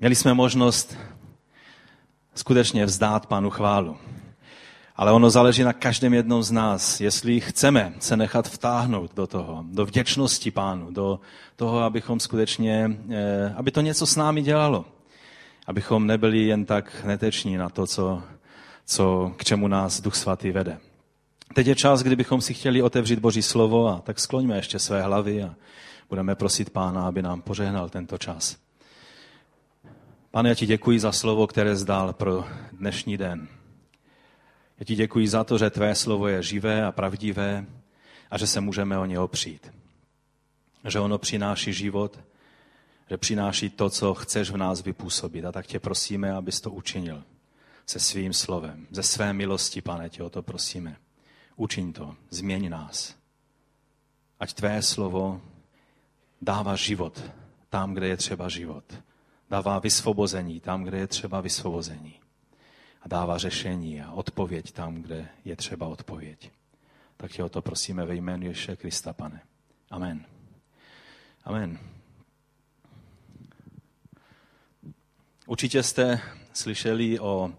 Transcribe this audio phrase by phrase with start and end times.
[0.00, 0.96] Měli jsme možnost
[2.34, 3.96] skutečně vzdát Pánu chválu.
[4.96, 9.64] Ale ono záleží na každém jednom z nás, jestli chceme se nechat vtáhnout do toho,
[9.68, 11.20] do vděčnosti Pánu, do
[11.56, 14.84] toho, abychom skutečně, eh, aby to něco s námi dělalo.
[15.66, 18.22] Abychom nebyli jen tak neteční na to, co,
[18.86, 20.78] co, k čemu nás Duch Svatý vede.
[21.54, 25.42] Teď je čas, kdybychom si chtěli otevřít Boží slovo a tak skloňme ještě své hlavy
[25.42, 25.54] a
[26.08, 28.69] budeme prosit Pána, aby nám požehnal tento čas.
[30.32, 33.48] Pane, já ti děkuji za slovo, které zdál pro dnešní den.
[34.78, 37.66] Já ti děkuji za to, že tvé slovo je živé a pravdivé
[38.30, 39.72] a že se můžeme o ně opřít.
[40.88, 42.18] Že ono přináší život,
[43.10, 45.44] že přináší to, co chceš v nás vypůsobit.
[45.44, 47.24] A tak tě prosíme, abys to učinil
[47.86, 48.86] se svým slovem.
[48.90, 50.96] Ze své milosti, pane, tě o to prosíme.
[51.56, 53.14] Učiň to, změň nás.
[54.40, 55.42] Ať tvé slovo
[56.42, 57.22] dává život
[57.68, 58.84] tam, kde je třeba život.
[59.50, 62.20] Dává vysvobození tam, kde je třeba vysvobození
[63.02, 66.50] a dává řešení a odpověď tam, kde je třeba odpověď.
[67.16, 69.40] Tak tě o to prosíme ve jménu Ježíše Krista, pane.
[69.90, 70.24] Amen.
[71.44, 71.78] Amen.
[75.46, 76.20] Určitě jste
[76.52, 77.52] slyšeli o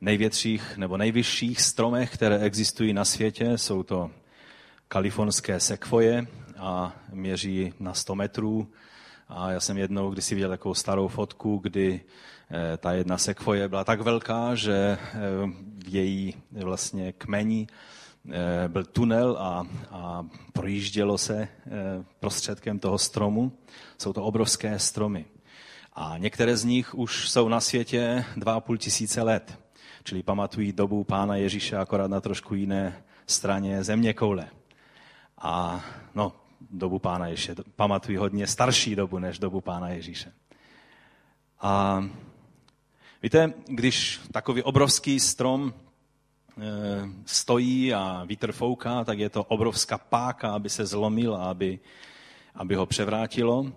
[0.00, 3.58] největších nebo nejvyšších stromech, které existují na světě.
[3.58, 4.10] Jsou to
[4.88, 8.68] kalifornské sekvoje a měří na 100 metrů.
[9.28, 12.00] A já jsem jednou kdysi viděl takovou starou fotku, kdy
[12.50, 14.98] Eh, ta jedna sekvoje byla tak velká, že eh,
[15.84, 17.66] v její vlastně kmeni
[18.30, 21.48] eh, byl tunel a, a projíždělo se
[22.20, 23.52] prostředkem toho stromu.
[23.98, 25.24] Jsou to obrovské stromy.
[25.92, 29.58] A některé z nich už jsou na světě 2,5 tisíce let.
[30.04, 34.48] Čili pamatují dobu pána Ježíše akorát na trošku jiné straně země koule.
[35.38, 36.32] A no,
[36.70, 37.54] dobu pána Ježíše.
[37.76, 40.32] Pamatují hodně starší dobu než dobu pána Ježíše.
[41.60, 42.04] A
[43.22, 46.62] Víte, když takový obrovský strom eh,
[47.24, 51.78] stojí a vítr fouká, tak je to obrovská páka, aby se zlomil a aby,
[52.54, 53.72] aby ho převrátilo.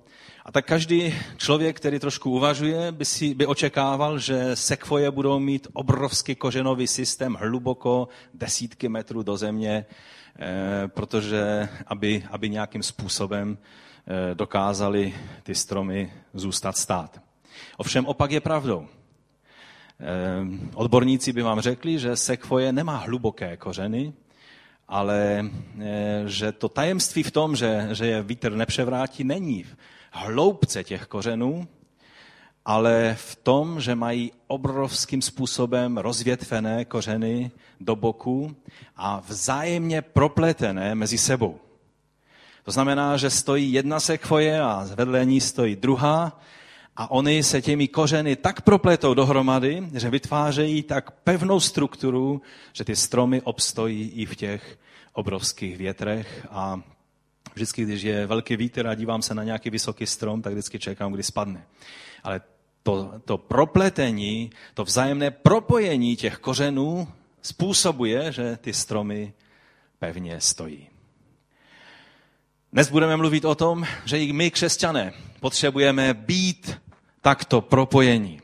[0.45, 5.67] A tak každý člověk, který trošku uvažuje, by, si, by očekával, že sekvoje budou mít
[5.73, 9.85] obrovský kořenový systém hluboko desítky metrů do země,
[10.87, 17.21] protože aby, aby nějakým způsobem eh, dokázali ty stromy zůstat stát.
[17.77, 18.87] Ovšem opak je pravdou.
[19.99, 24.13] Ehm, odborníci by vám řekli, že sekvoje nemá hluboké kořeny,
[24.87, 29.75] ale eh, že to tajemství v tom, že, že je vítr nepřevrátí, není v
[30.11, 31.67] hloubce těch kořenů,
[32.69, 38.55] ale v tom, že mají obrovským způsobem rozvětvené kořeny do boku
[38.95, 41.59] a vzájemně propletené mezi sebou.
[42.63, 46.39] To znamená, že stojí jedna sekvoje a vedle ní stojí druhá
[46.95, 52.41] a oni se těmi kořeny tak propletou dohromady, že vytvářejí tak pevnou strukturu,
[52.73, 54.79] že ty stromy obstojí i v těch
[55.13, 56.81] obrovských větrech a
[57.53, 61.11] vždycky, když je velký vítr a dívám se na nějaký vysoký strom, tak vždycky čekám,
[61.11, 61.65] kdy spadne.
[62.23, 62.41] Ale
[62.83, 67.07] to, to propletení, to vzájemné propojení těch kořenů
[67.41, 69.33] způsobuje, že ty stromy
[69.99, 70.87] pevně stojí.
[72.73, 76.79] Dnes budeme mluvit o tom, že i my, křesťané, potřebujeme být
[77.21, 78.41] takto propojení.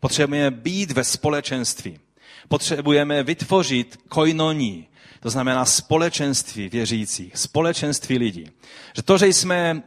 [0.00, 2.00] Potřebujeme být ve společenství.
[2.48, 4.88] Potřebujeme vytvořit koinoní,
[5.20, 8.50] to znamená společenství věřících, společenství lidí.
[8.96, 9.82] Že to, že jsme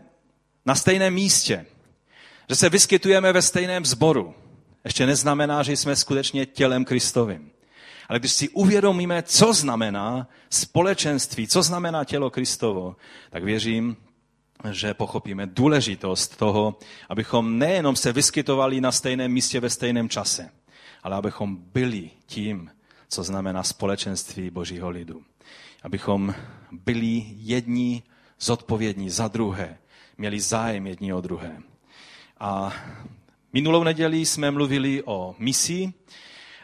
[0.66, 1.66] na stejném místě,
[2.50, 4.34] že se vyskytujeme ve stejném sboru,
[4.84, 7.52] ještě neznamená, že jsme skutečně tělem Kristovým.
[8.10, 12.96] Ale když si uvědomíme, co znamená společenství, co znamená tělo Kristovo,
[13.30, 13.98] tak věřím,
[14.72, 16.80] že pochopíme důležitost toho,
[17.10, 20.50] abychom nejenom se vyskytovali na stejném místě ve stejném čase,
[21.04, 22.72] ale abychom byli tím,
[23.10, 25.24] co znamená společenství Božího lidu.
[25.84, 26.36] Abychom
[26.72, 28.04] byli jedni
[28.40, 29.78] zodpovědní za druhé,
[30.18, 31.71] měli zájem jedni o druhé.
[32.44, 32.74] A
[33.54, 35.94] minulou neděli jsme mluvili o misi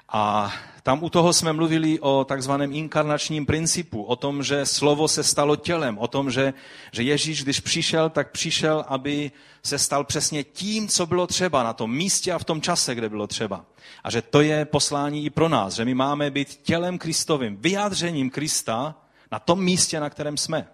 [0.10, 0.54] a
[0.84, 5.56] tam u toho jsme mluvili o takzvaném inkarnačním principu, o tom, že slovo se stalo
[5.56, 6.54] tělem, o tom, že,
[6.92, 9.32] že Ježíš, když přišel, tak přišel, aby
[9.64, 13.10] se stal přesně tím, co bylo třeba na tom místě a v tom čase, kde
[13.10, 13.66] bylo třeba.
[14.04, 18.30] A že to je poslání i pro nás, že my máme být tělem Kristovým, vyjádřením
[18.30, 18.96] Krista
[19.32, 20.68] na tom místě, na kterém jsme.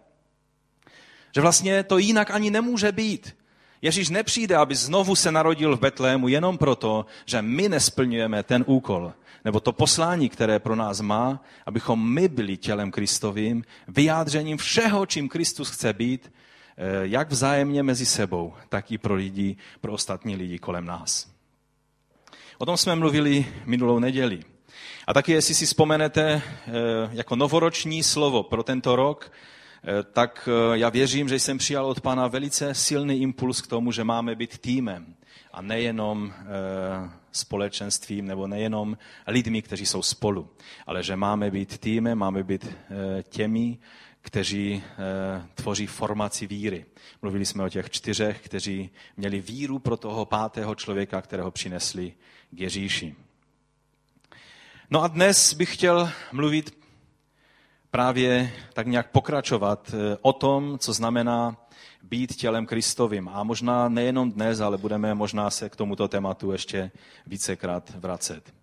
[1.36, 3.43] Že vlastně to jinak ani nemůže být.
[3.84, 9.14] Ježíš nepřijde, aby znovu se narodil v Betlému jenom proto, že my nesplňujeme ten úkol,
[9.46, 15.30] nebo to poslání, které pro nás má, abychom my byli tělem Kristovým, vyjádřením všeho, čím
[15.30, 20.60] Kristus chce být, eh, jak vzájemně mezi sebou, tak i pro lidi, pro ostatní lidi
[20.60, 21.28] kolem nás.
[22.58, 24.44] O tom jsme mluvili minulou neděli.
[25.08, 26.72] A taky, jestli si vzpomenete, eh,
[27.12, 29.32] jako novoroční slovo pro tento rok,
[30.14, 34.04] tak eh, já věřím, že jsem přijal od Pána velice silný impuls k tomu, že
[34.04, 35.16] máme být týmem
[35.54, 36.34] a nejenom
[37.32, 38.98] společenstvím nebo nejenom
[39.28, 40.50] lidmi, kteří jsou spolu,
[40.88, 42.68] ale že máme být týmem, máme být
[43.24, 43.78] těmi,
[44.22, 44.84] kteří
[45.56, 46.86] tvoří formaci víry.
[47.22, 52.14] Mluvili jsme o těch čtyřech, kteří měli víru pro toho pátého člověka, kterého přinesli
[52.52, 53.16] k Ježíši.
[54.90, 56.83] No a dnes bych chtěl mluvit
[57.94, 61.58] právě tak nějak pokračovat eh, o tom, co znamená
[62.04, 63.30] být tělem Kristovým.
[63.30, 66.92] A možná nejenom dnes, ale budeme možná se k tomuto tématu ještě
[67.28, 68.54] vícekrát vracet.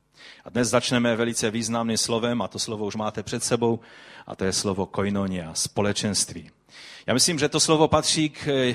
[0.45, 3.81] A dnes začneme velice významným slovem, a to slovo už máte před sebou,
[4.27, 6.51] a to je slovo koinonia, společenství.
[7.07, 8.75] Já myslím, že to slovo patří k eh,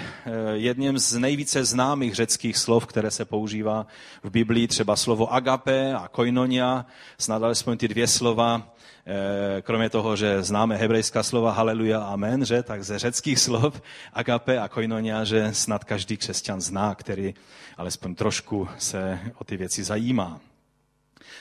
[0.54, 3.88] jedním z nejvíce známých řeckých slov, které se používá
[4.24, 6.86] v Biblii, třeba slovo agape a koinonia,
[7.20, 8.76] snad alespoň ty dvě slova,
[9.06, 13.82] eh, kromě toho, že známe hebrejská slova haleluja, amen, že, tak ze řeckých slov
[14.14, 17.34] agape a koinonia, že snad každý křesťan zná, který
[17.78, 20.40] alespoň trošku se o ty věci zajímá.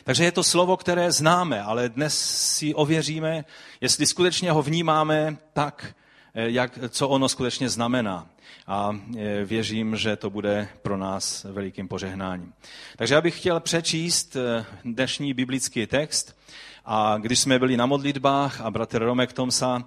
[0.05, 2.19] Takže je to slovo, které známe, ale dnes
[2.57, 3.45] si ověříme,
[3.81, 5.95] jestli skutečně ho vnímáme tak,
[6.35, 8.27] jak, co ono skutečně znamená.
[8.67, 12.53] A eh, věřím, že to bude pro nás velikým požehnáním.
[12.97, 16.37] Takže já bych chtěl přečíst eh, dnešní biblický text.
[16.87, 19.85] A když jsme byli na modlitbách a bratr Romek Tomsa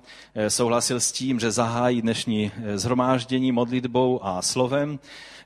[0.48, 5.37] souhlasil s tím, že zahájí dnešní zhromáždění modlitbou a slovem, Eh,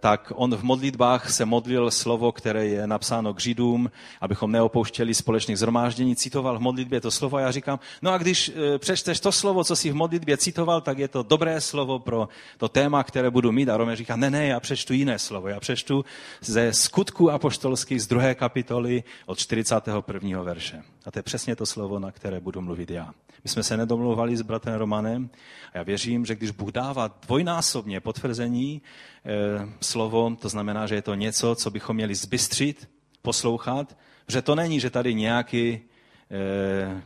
[0.00, 3.90] tak on v modlitbách se modlil slovo, které je napsáno k Židům,
[4.20, 8.52] abychom neopouštěli společných zhromáždění, citoval v modlitbě to slovo a já říkám, no a když
[8.54, 12.28] eh, přečteš to slovo, co si v modlitbě citoval, tak je to dobré slovo pro
[12.58, 13.68] to téma, které budu mít.
[13.68, 15.48] A Roman říká, ne, ne, já přečtu jiné slovo.
[15.48, 16.04] Já přečtu
[16.40, 20.42] ze skutku apoštolských z druhé kapitoly od 41.
[20.42, 20.82] verše.
[21.04, 23.14] A to je přesně to slovo, na které budu mluvit já.
[23.44, 25.30] My jsme se nedomluvali s bratrem Romanem
[25.72, 28.82] a já věřím, že když Bůh dává dvojnásobně potvrzení
[29.24, 32.88] e, slovo, to znamená, že je to něco, co bychom měli zbystřit,
[33.22, 33.96] poslouchat,
[34.28, 35.80] že to není, že tady nějaký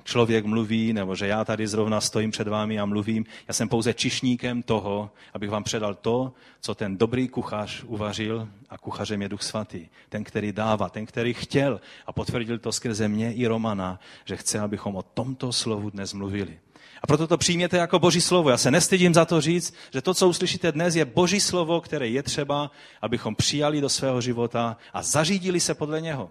[0.05, 3.25] člověk mluví, nebo že já tady zrovna stojím před vámi a mluvím.
[3.49, 8.79] Já jsem pouze čišníkem toho, abych vám předal to, co ten dobrý kuchař uvařil a
[8.79, 9.87] kuchařem je Duch Svatý.
[10.09, 14.61] Ten, který dává, ten, který chtěl a potvrdil to skrze mě i Romana, že chce,
[14.61, 16.59] abychom o tomto slovu dnes mluvili.
[17.03, 18.51] A proto to přijměte jako boží slovo.
[18.51, 22.09] Já se nestydím za to říct, že to, co uslyšíte dnes, je boží slovo, které
[22.09, 22.71] je třeba,
[23.03, 26.31] abychom přijali do svého života a zařídili se podle něho.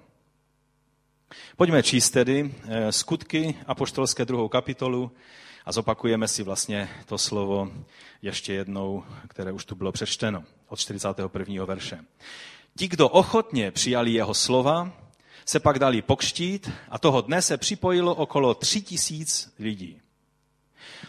[1.57, 5.11] Pojďme číst tedy eh, skutky apoštolské druhou kapitolu
[5.65, 7.71] a zopakujeme si vlastně to slovo
[8.21, 11.65] ještě jednou, které už tu bylo přečteno od 41.
[11.65, 11.99] verše.
[12.77, 14.91] Ti, kdo ochotně přijali jeho slova,
[15.45, 20.01] se pak dali pokštít a toho dne se připojilo okolo tři tisíc lidí.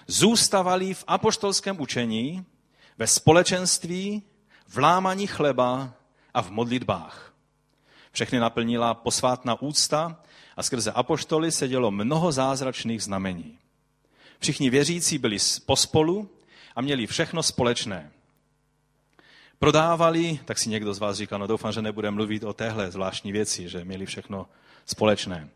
[0.07, 2.45] Zůstavali v apoštolském učení,
[2.99, 4.23] ve společenství,
[4.69, 5.93] v lámaní chleba
[6.35, 7.33] a v modlitbách.
[8.13, 10.17] Všechny naplnila posvátná úcta
[10.56, 13.58] a skrze apoštoly se dělo mnoho zázračných znamení.
[14.38, 15.37] Všichni věřící byli
[15.67, 16.31] pospolu
[16.76, 18.11] a měli všechno společné.
[19.58, 23.32] Prodávali, tak si někdo z vás říká, no doufám, že nebude mluvit o téhle zvláštní
[23.32, 24.47] věci, že měli všechno
[24.87, 25.49] společné.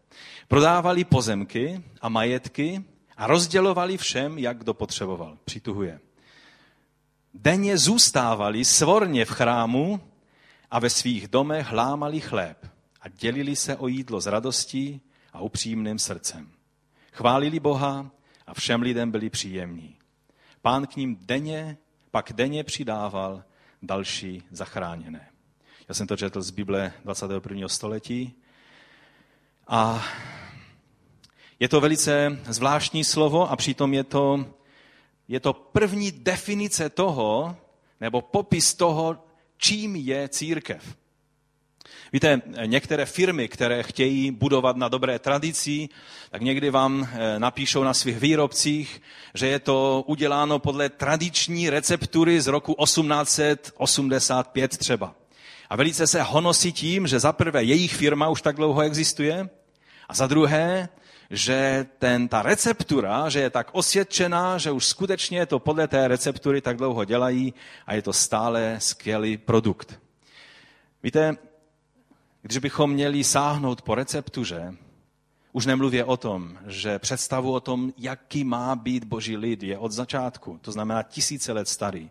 [0.48, 2.84] Prodávali pozemky a majetky
[3.16, 5.38] a rozdělovali všem, jak kdo potřeboval.
[5.44, 6.00] Přituhuje.
[7.34, 10.00] Denně zůstávali svorně v chrámu
[10.70, 12.69] a ve svých domech lámali chléb
[13.00, 15.00] a dělili se o jídlo s radostí
[15.33, 16.50] a upřímným srdcem.
[17.12, 18.11] Chválili Boha
[18.47, 19.97] a všem lidem byli příjemní.
[20.62, 21.76] Pán k ním denně,
[22.11, 23.45] pak denně přidával
[23.83, 25.30] další zachráněné.
[25.88, 27.69] Já jsem to četl z Bible 21.
[27.69, 28.35] století
[29.69, 30.04] a
[31.61, 34.54] je to velice zvláštní slovo a přitom je to,
[35.28, 37.57] je to první definice toho,
[38.00, 39.25] nebo popis toho,
[39.57, 40.97] čím je církev.
[42.12, 45.88] Víte, některé firmy, které chtějí budovat na dobré tradici,
[46.30, 49.02] tak někdy vám eh, napíšou na svých výrobcích,
[49.34, 55.14] že je to uděláno podle tradiční receptury z roku 1885 třeba.
[55.70, 59.48] A velice se honosí tím, že za prvé jejich firma už tak dlouho existuje
[60.08, 60.88] a za druhé,
[61.30, 66.60] že ten, ta receptura, že je tak osvědčená, že už skutečně to podle té receptury
[66.60, 67.54] tak dlouho dělají
[67.86, 70.00] a je to stále skvělý produkt.
[71.02, 71.36] Víte,
[72.42, 74.75] když bychom měli sáhnout po receptuře,
[75.52, 79.92] už nemluvě o tom, že představu o tom, jaký má být boží lid, je od
[79.92, 82.11] začátku, to znamená tisíce let starý.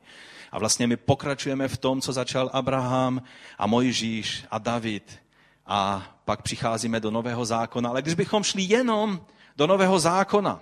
[0.52, 3.22] A vlastně my pokračujeme v tom, co začal Abraham
[3.58, 5.20] a Mojžíš a David
[5.66, 7.90] a pak přicházíme do Nového zákona.
[7.90, 9.22] Ale když bychom šli jenom
[9.56, 10.60] do Nového zákona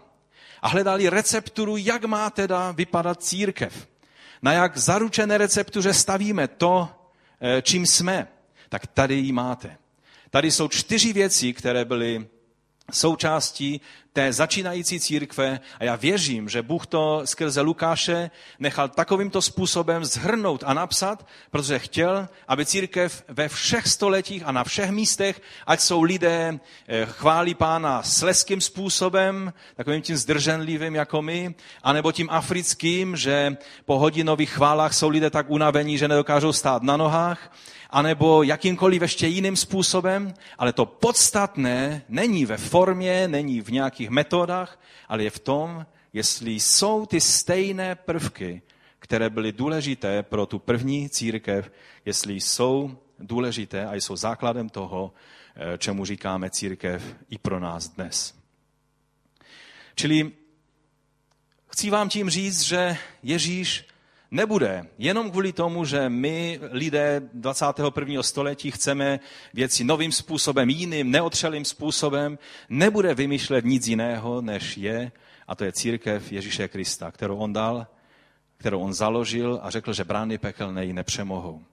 [0.62, 3.88] a hledali recepturu, jak má teda vypadat církev,
[4.42, 6.90] na jak zaručené receptuře stavíme to,
[7.42, 8.28] eh, čím jsme,
[8.70, 9.78] tak tady ji máte.
[10.30, 12.28] Tady jsou čtyři věci, které byly
[12.92, 13.82] součástí
[14.14, 20.64] té začínající církve a já věřím, že Bůh to skrze Lukáše nechal takovýmto způsobem zhrnout
[20.66, 26.02] a napsat, protože chtěl, aby církev ve všech stoletích a na všech místech, ať jsou
[26.02, 33.58] lidé eh, chválí pána sleským způsobem, takovým tím zdrženlivým jako my, anebo tím africkým, že
[33.86, 37.52] po hodinových chválách jsou lidé tak unavení, že nedokážou stát na nohách,
[37.90, 44.80] anebo jakýmkoliv ještě jiným způsobem, ale to podstatné není ve formě, není v nějakých metodách,
[45.08, 48.62] ale je v tom, jestli jsou ty stejné prvky,
[49.00, 51.72] které byly důležité pro tu první církev,
[52.06, 55.14] jestli jsou důležité a jsou základem toho,
[55.56, 58.36] eh, čemu říkáme církev i pro nás dnes.
[59.96, 60.32] Čili
[61.68, 63.87] chci vám tím říct, že Ježíš
[64.32, 68.24] nebude jenom kvůli tomu, že my, lidé 21.
[68.24, 69.20] století, chceme
[69.54, 75.12] věci novým způsobem, jiným, neotřelým způsobem, nebude vymýšlet nic jiného, než je,
[75.48, 77.88] a to je církev Ježíše Krista, kterou on dal,
[78.58, 81.64] kterou on založil a řekl, že brány pekelné ji nepřemohou.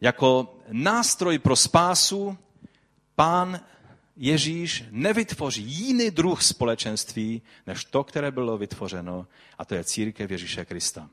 [0.00, 2.38] Jako nástroj pro spásu
[3.16, 3.60] pán
[4.16, 9.26] Ježíš nevytvoří jiný druh společenství, než to, které bylo vytvořeno,
[9.58, 11.10] a to je církev Ježíše Krista.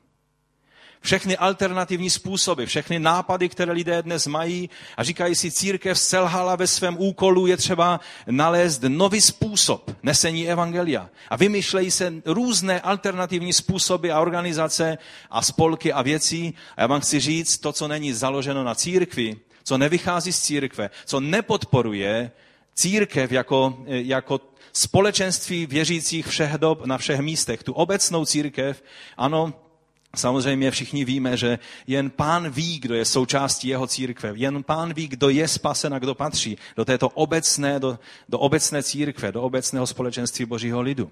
[1.00, 6.66] Všechny alternativní způsoby, všechny nápady, které lidé dnes mají a říkají si, církev selhala ve
[6.66, 11.08] svém úkolu, je třeba nalézt nový způsob nesení evangelia.
[11.28, 14.98] A vymýšlejí se různé alternativní způsoby a organizace
[15.30, 16.54] a spolky a věcí.
[16.76, 20.90] A já vám chci říct, to, co není založeno na církvi, co nevychází z církve,
[21.04, 22.30] co nepodporuje
[22.74, 24.40] církev jako, jako
[24.72, 28.82] společenství věřících všech dob na všech místech, tu obecnou církev,
[29.16, 29.54] ano,
[30.18, 34.32] Samozřejmě všichni víme, že jen pán ví, kdo je součástí jeho církve.
[34.34, 37.98] Jen pán ví, kdo je spasen a kdo patří do této obecné, do,
[38.28, 41.10] do obecné církve, do obecného společenství božího lidu.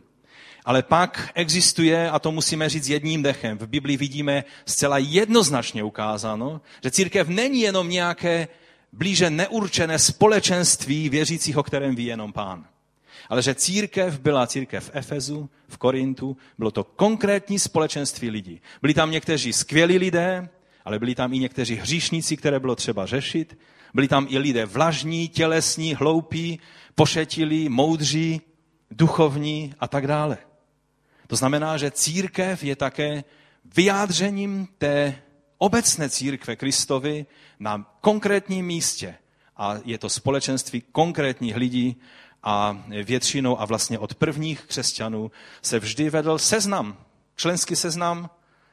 [0.65, 6.61] Ale pak existuje, a to musíme říct jedním dechem, v Biblii vidíme zcela jednoznačně ukázáno,
[6.83, 8.49] že církev není jenom nějaké
[8.93, 12.67] blíže neurčené společenství věřících, o kterém ví jenom pán
[13.29, 18.61] ale že církev byla církev v Efezu, v Korintu, bylo to konkrétní společenství lidí.
[18.83, 20.49] Byli tam někteří skvělí lidé,
[20.85, 23.59] ale byli tam i někteří hříšníci, které bylo třeba řešit.
[23.95, 26.61] Byli tam i lidé vlažní, tělesní, hloupí,
[26.95, 28.41] pošetilí, moudří,
[28.91, 30.39] duchovní a tak dále.
[31.27, 33.25] To znamená, že církev je také
[33.77, 35.23] vyjádřením té
[35.59, 37.27] obecné církve Kristovi
[37.61, 39.15] na konkrétním místě.
[39.57, 41.97] A je to společenství konkrétních lidí,
[42.49, 45.31] a většinou a vlastně od prvních křesťanů
[45.63, 46.97] se vždy vedl seznam,
[47.37, 48.31] členský seznam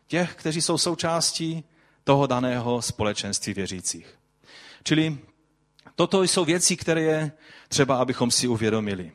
[0.07, 1.63] těch, kteří jsou součástí
[2.03, 4.19] toho daného společenství věřících.
[4.83, 5.17] Čili
[5.95, 7.31] toto jsou věci, které je
[7.67, 9.11] třeba, abychom si uvědomili.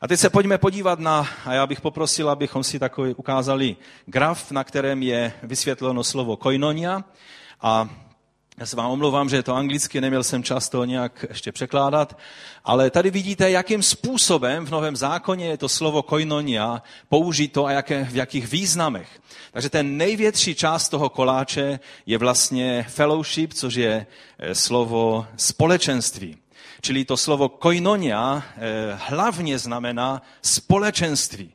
[0.00, 3.76] A teď se pojďme podívat na, a já bych poprosil, abychom si takový ukázali
[4.06, 7.04] graf, na kterém je vysvětleno slovo koinonia.
[7.60, 7.88] A
[8.58, 12.18] já se vám omlouvám, že je to anglicky, neměl jsem čas to nějak ještě překládat,
[12.64, 18.04] ale tady vidíte, jakým způsobem v Novém zákoně je to slovo koinonia použito a jaké,
[18.04, 19.20] v jakých významech.
[19.52, 24.06] Takže ten největší část toho koláče je vlastně fellowship, což je
[24.38, 26.36] eh, slovo společenství.
[26.80, 28.60] Čili to slovo koinonia eh,
[28.94, 31.52] hlavně znamená společenství.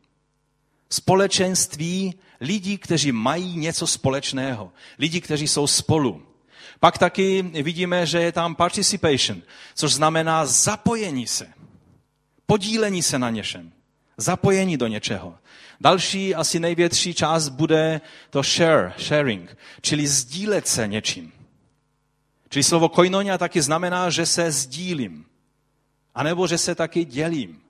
[0.89, 4.71] Společenství lidí, kteří mají něco společného.
[4.99, 6.32] Lidí, kteří jsou spolu.
[6.83, 9.41] Pak taky vidíme, že je tam participation,
[9.75, 11.47] což znamená zapojení se,
[12.45, 13.71] podílení se na něčem,
[14.17, 15.35] zapojení do něčeho.
[15.81, 21.31] Další, asi největší část bude to share, sharing, čili sdílet se něčím.
[22.49, 25.25] Čili slovo koinonia taky znamená, že se sdílím.
[26.15, 27.61] A nebo že se taky dělím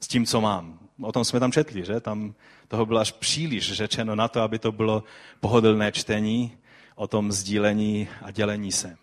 [0.00, 0.78] s tím, co mám.
[1.00, 2.00] O tom jsme tam četli, že?
[2.00, 2.34] Tam
[2.68, 5.04] toho bylo až příliš řečeno na to, aby to bylo
[5.40, 6.58] pohodlné čtení
[6.94, 8.96] o tom sdílení a dělení se.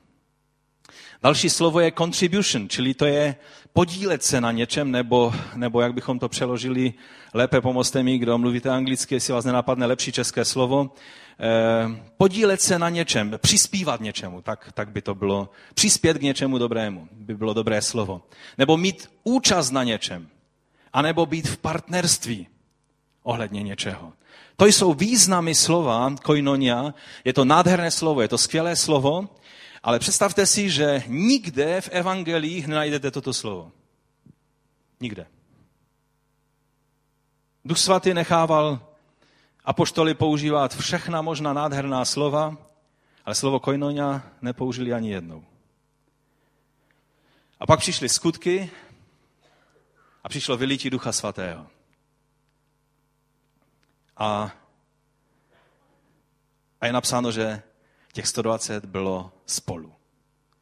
[1.24, 3.36] Další slovo je contribution, čili to je
[3.74, 6.93] podílet se na něčem, nebo, nebo jak bychom to přeložili,
[7.33, 10.93] lépe pomozte mi, kdo mluvíte anglicky, jestli vás nenapadne lepší české slovo,
[11.39, 16.57] eh, podílet se na něčem, přispívat něčemu, tak, tak by to bylo, přispět k něčemu
[16.57, 18.21] dobrému, by bylo dobré slovo.
[18.57, 20.27] Nebo mít účast na něčem,
[20.93, 22.48] anebo být v partnerství
[23.24, 24.13] ohledně něčeho.
[24.61, 26.93] To jsou významy slova koinonia.
[27.25, 29.29] Je to nádherné slovo, je to skvělé slovo.
[29.83, 33.71] Ale představte si, že nikde v evangelích nenajdete toto slovo.
[34.99, 35.25] Nikde.
[37.65, 38.79] Duch svatý nechával
[39.65, 42.57] apoštoly používat všechna možná nádherná slova,
[43.25, 45.43] ale slovo koinonia nepoužili ani jednou.
[47.59, 48.71] A pak přišly skutky
[50.23, 51.80] a přišlo vylítí Ducha Svatého.
[54.21, 54.51] A,
[56.81, 57.61] a je napsáno, že
[58.13, 59.93] těch 120 bylo spolu.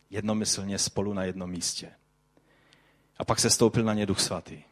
[0.09, 1.91] Jednomyslně spolu na jednom místě.
[3.17, 4.63] A pak se stoupil na ně Duch Svatý.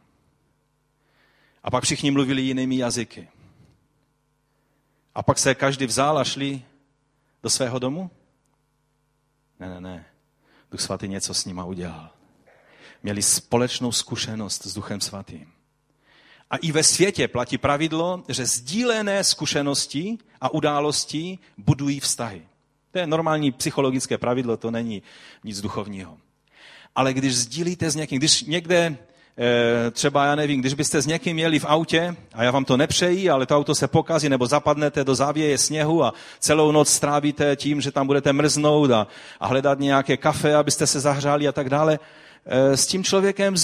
[1.62, 3.28] A pak všichni mluvili jinými jazyky.
[5.14, 6.62] A pak se každý vzal a šli
[7.42, 8.10] do svého domu?
[9.60, 10.06] Ne, ne, ne.
[10.70, 12.10] Duch Svatý něco s nima udělal.
[13.02, 15.57] Měli společnou zkušenost s Duchem Svatým.
[16.50, 22.42] A i ve světě platí pravidlo, že sdílené zkušenosti a události budují vztahy.
[22.90, 25.02] To je normální psychologické pravidlo, to není
[25.44, 26.16] nic duchovního.
[26.94, 28.96] Ale když sdílíte s někým, když někde
[29.38, 32.76] eh, třeba, já nevím, když byste s někým jeli v autě, a já vám to
[32.76, 37.56] nepřeji, ale to auto se pokazí, nebo zapadnete do závěje sněhu a celou noc strávíte
[37.56, 39.06] tím, že tam budete mrznout a,
[39.40, 41.98] a hledat nějaké kafe, abyste se zahřáli a tak dále,
[42.74, 43.56] s tím člověkem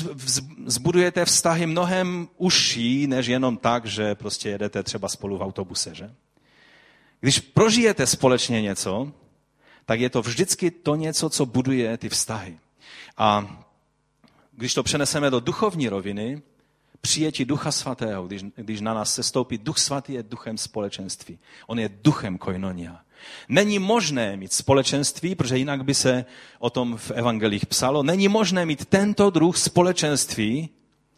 [0.67, 6.11] zbudujete vztahy mnohem užší, než jenom tak, že prostě jedete třeba spolu v autobuse, že?
[7.21, 9.13] Když prožijete společně něco,
[9.87, 12.59] tak je to vždycky to něco, co buduje ty vztahy.
[13.17, 13.61] A
[14.53, 16.43] když to přeneseme do duchovní roviny,
[17.01, 21.39] přijetí Ducha Svatého, když, když na nás se stoupí, Duch Svatý je duchem společenství.
[21.67, 23.01] On je duchem koinonia.
[23.49, 26.25] Není možné mít společenství, protože jinak by se
[26.59, 30.69] o tom v evangelích psalo, není možné mít tento druh společenství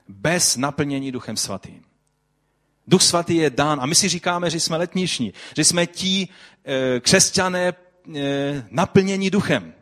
[0.09, 1.83] bez naplnění Duchem Svatým.
[2.87, 6.29] Duch Svatý je dán a my si říkáme, že jsme letniční, že jsme ti
[6.65, 7.75] e, křesťané e,
[8.71, 9.75] naplnění duchem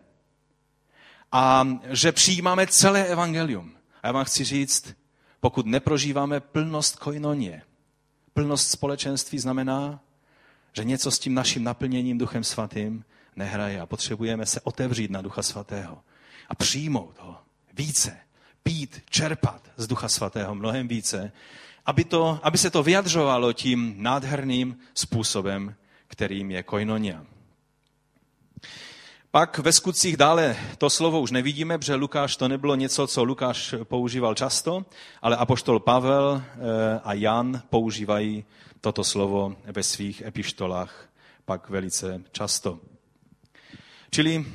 [1.33, 3.73] a že přijímáme celé evangelium.
[4.03, 4.95] A já vám chci říct,
[5.41, 7.63] pokud neprožíváme plnost koinonie,
[8.35, 10.01] plnost společenství znamená,
[10.77, 13.05] že něco s tím naším naplněním Duchem Svatým
[13.37, 15.99] nehraje a potřebujeme se otevřít na Ducha Svatého
[16.49, 17.37] a přijmout ho
[17.73, 18.17] více,
[18.63, 21.33] pít, čerpat z Ducha Svatého mnohem více,
[21.87, 25.75] aby, to, aby se to vyjadřovalo tím nádherným způsobem,
[26.07, 27.25] kterým je koinonia.
[29.35, 33.75] Pak ve skutcích dále to slovo už nevidíme, protože Lukáš to nebylo něco, co Lukáš
[33.85, 34.85] používal často,
[35.23, 38.45] ale apoštol Pavel eh, a Jan používají
[38.81, 41.09] toto slovo ve svých epištolách
[41.45, 42.79] pak velice často.
[44.11, 44.47] Čili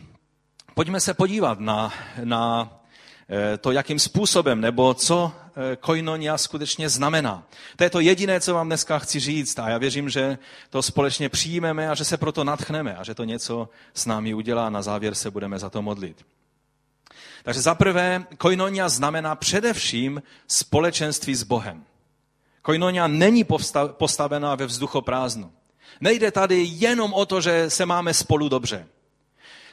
[0.74, 2.74] pojďme se podívat na, na
[3.30, 5.32] eh, to, jakým způsobem nebo co
[5.80, 7.44] koinonia skutečně znamená.
[7.76, 10.38] To je to jediné, co vám dneska chci říct a já věřím, že
[10.70, 14.70] to společně přijmeme a že se proto natchneme a že to něco s námi udělá
[14.70, 16.26] na závěr se budeme za to modlit.
[17.44, 21.84] Takže za prvé, koinonia znamená především společenství s Bohem.
[22.62, 23.46] Koinonia není
[23.92, 25.52] postavená ve vzduchoprázdnu.
[26.02, 28.88] Nejde tady jenom o to, že se máme spolu dobře.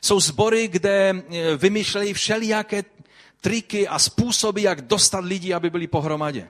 [0.03, 2.85] Jsou sbory, kde eh, vymýšlejí všelijaké
[3.41, 6.49] triky a způsoby, jak dostat lidi, aby byli pohromadě.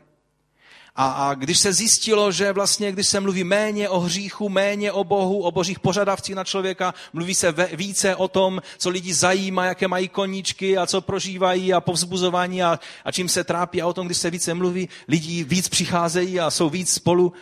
[0.96, 5.04] A, a když se zjistilo, že vlastně, když se mluví méně o hříchu, méně o
[5.04, 9.64] Bohu, o božích požadavcích na člověka, mluví se ve, více o tom, co lidi zajímá,
[9.64, 13.92] jaké mají koníčky a co prožívají a povzbuzování a, a čím se trápí a o
[13.92, 17.32] tom, když se více mluví, lidi víc přicházejí a jsou víc spolu,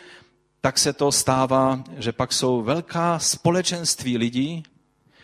[0.61, 4.63] tak se to stává, že pak jsou velká společenství lidí,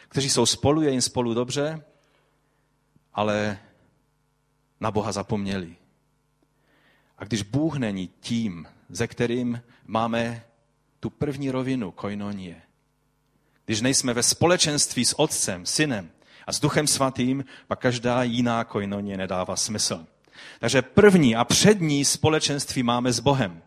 [0.09, 1.83] kteří jsou spolu, je jim spolu dobře,
[3.15, 3.59] ale
[4.81, 5.77] na Boha zapomněli.
[7.19, 10.45] A když Bůh není tím, ze kterým máme
[11.01, 12.63] tu první rovinu koinonie,
[13.65, 16.11] když nejsme ve společenství s Otcem, Synem
[16.47, 20.07] a s Duchem Svatým, pak každá jiná koinonie nedává smysl.
[20.61, 23.63] Takže první a přední společenství máme s Bohem.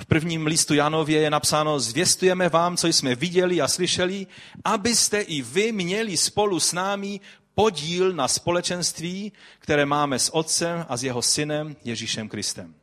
[0.00, 4.26] V prvním listu Janově je napsáno, zvěstujeme vám, co jsme viděli a slyšeli,
[4.64, 7.20] abyste i vy měli spolu s námi
[7.58, 12.74] podíl na společenství, které máme s Otcem a s jeho synem Ježíšem Kristem.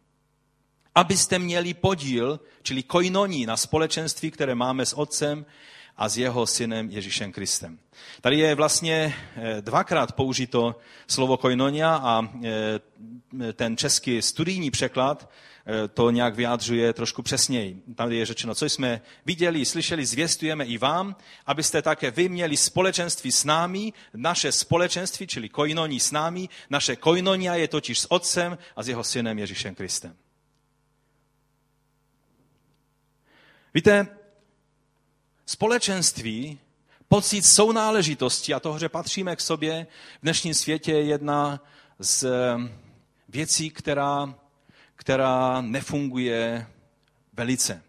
[0.95, 5.45] Abyste měli podíl, čili koinoní na společenství, které máme s Otcem
[5.97, 7.79] a s jeho synem Ježíšem Kristem.
[8.21, 10.75] Tady je vlastně eh, dvakrát použito
[11.07, 15.29] slovo koinonia a eh, ten český studijní překlad
[15.67, 17.83] Eh, to nějak vyjádřuje trošku přesněji.
[17.95, 23.31] Tady je řečeno, co jsme viděli, slyšeli, zvěstujeme i vám, abyste také vy měli společenství
[23.31, 28.83] s námi, naše společenství, čili koinoní s námi, naše koinonia je totiž s Otcem a
[28.83, 30.15] s jeho synem Ježíšem Kristem.
[33.73, 34.07] Víte,
[35.45, 36.59] společenství
[37.07, 39.87] pocit sounáležitosti a toho, že patříme k sobě
[40.19, 41.61] v dnešním světě je jedna
[41.99, 42.29] z eh,
[43.29, 44.35] věcí, která,
[44.95, 46.67] která nefunguje
[47.33, 47.83] velice.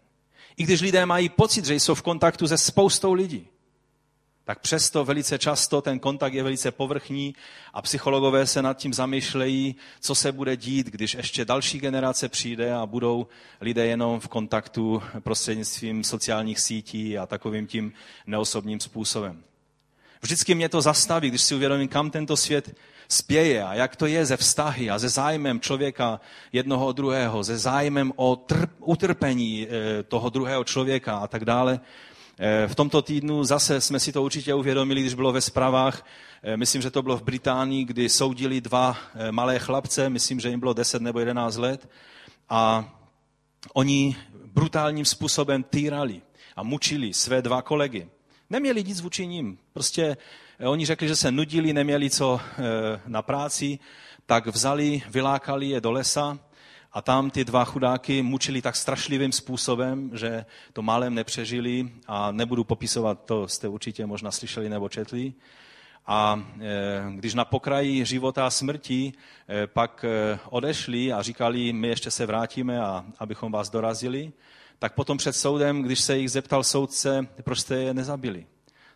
[0.57, 3.47] I když lidé mají pocit, že jsou v kontaktu se spoustou lidí,
[4.47, 7.35] tak přesto velice často ten kontakt je velice povrchní
[7.73, 12.73] a psychologové se nad tím zamýšlejí, co se bude dít, když ještě další generace přijde
[12.73, 13.27] a budou
[13.61, 17.93] lidé jenom v kontaktu prostřednictvím sociálních sítí a takovým tím
[18.27, 19.43] neosobním způsobem.
[20.21, 22.75] Vždycky mě to zastaví, když si uvědomím, kam tento svět
[23.09, 26.19] spěje a jak to je ze vztahy a ze zájmem člověka
[26.51, 31.79] jednoho druhého, ze zájmem o trp, utrpení eh, toho druhého člověka a tak dále.
[32.39, 36.05] Eh, v tomto týdnu zase jsme si to určitě uvědomili, když bylo ve zprávách,
[36.43, 38.97] eh, myslím, že to bylo v Británii, kdy soudili dva
[39.31, 41.89] malé chlapce, myslím, že jim bylo 10 nebo 11 let
[42.49, 42.93] a
[43.73, 46.21] oni brutálním způsobem týrali
[46.55, 48.09] a mučili své dva kolegy.
[48.49, 49.57] Neměli nic vůči ním.
[49.73, 50.17] Prostě
[50.59, 53.79] eh, oni řekli, že se nudili, neměli co eh, na práci,
[54.25, 56.39] tak vzali, vylákali je do lesa
[56.97, 62.63] a tam ty dva chudáky mučili tak strašlivým způsobem, že to málem nepřežili a nebudu
[62.63, 65.33] popisovat, to jste určitě možná slyšeli nebo četli.
[66.05, 69.13] A eh, když na pokraji života a smrti
[69.65, 70.05] pak
[70.49, 74.33] odešli a říkali, my ještě se vrátíme, a abychom vás dorazili,
[74.79, 78.47] tak potom před soudem, když se jich zeptal soudce, proč jste je nezabili,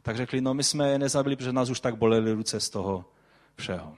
[0.01, 3.05] tak řekli, no my jsme je nezabili, protože nás už tak bolely ruce z toho
[3.55, 3.93] všeho.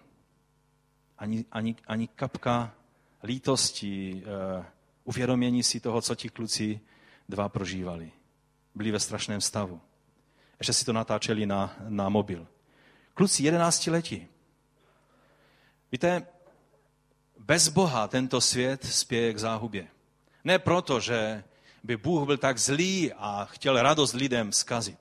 [1.18, 2.74] Ani, ani, ani kapka
[3.24, 4.24] lítosti,
[4.58, 4.66] uh,
[5.04, 6.80] uvědomění si toho, co ti kluci
[7.30, 8.12] dva prožívali.
[8.76, 9.82] Byli ve strašném stavu.
[10.60, 12.48] Ještě si to natáčeli na, na mobil.
[13.14, 14.28] Kluci, jedenácti letí.
[15.92, 16.28] Víte,
[17.40, 19.88] bez Boha tento svět spěje k záhubě.
[20.44, 21.44] Ne proto, že
[21.84, 25.00] by Bůh byl tak zlý a chtěl radost lidem zkazit.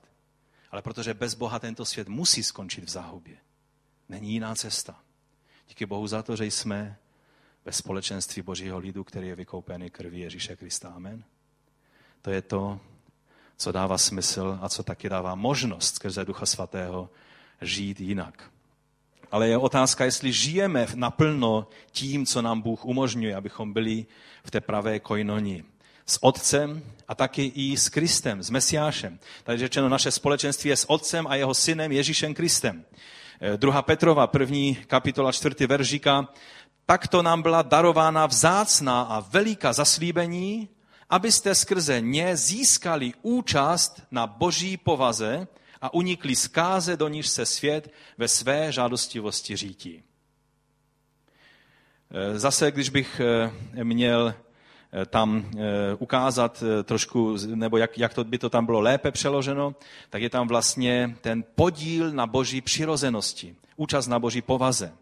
[0.71, 3.37] Ale protože bez Boha tento svět musí skončit v záhubě.
[4.09, 4.99] Není jiná cesta.
[5.67, 6.97] Díky Bohu za to, že jsme
[7.65, 10.89] ve společenství Božího lidu, který je vykoupený krví Ježíše Krista.
[10.89, 11.23] Amen.
[12.21, 12.79] To je to,
[13.57, 17.09] co dává smysl a co taky dává možnost skrze Ducha Svatého
[17.61, 18.51] žít jinak.
[19.31, 24.05] Ale je otázka, jestli žijeme naplno tím, co nám Bůh umožňuje, abychom byli
[24.43, 25.63] v té pravé kojnoni
[26.05, 29.19] s Otcem a taky i s Kristem, s Mesiášem.
[29.43, 32.85] Tady řečeno, naše společenství je s Otcem a jeho synem Ježíšem Kristem.
[33.41, 36.27] Eh, druhá Petrova, první kapitola, čtvrtý verš říká,
[36.85, 40.69] takto nám byla darována vzácná a veliká zaslíbení,
[41.09, 45.47] abyste skrze ně získali účast na boží povaze
[45.81, 50.03] a unikli zkáze, do níž se svět ve své žádostivosti řítí.
[52.11, 53.21] Eh, zase, když bych
[53.75, 54.33] eh, měl
[54.95, 55.51] Eh, tam
[55.99, 59.75] ukázat trošku, nebo jak, jak to by to tam bylo lépe přeloženo,
[60.09, 64.93] tak je tam vlastně ten podíl na boží přirozenosti, účast na boží povaze.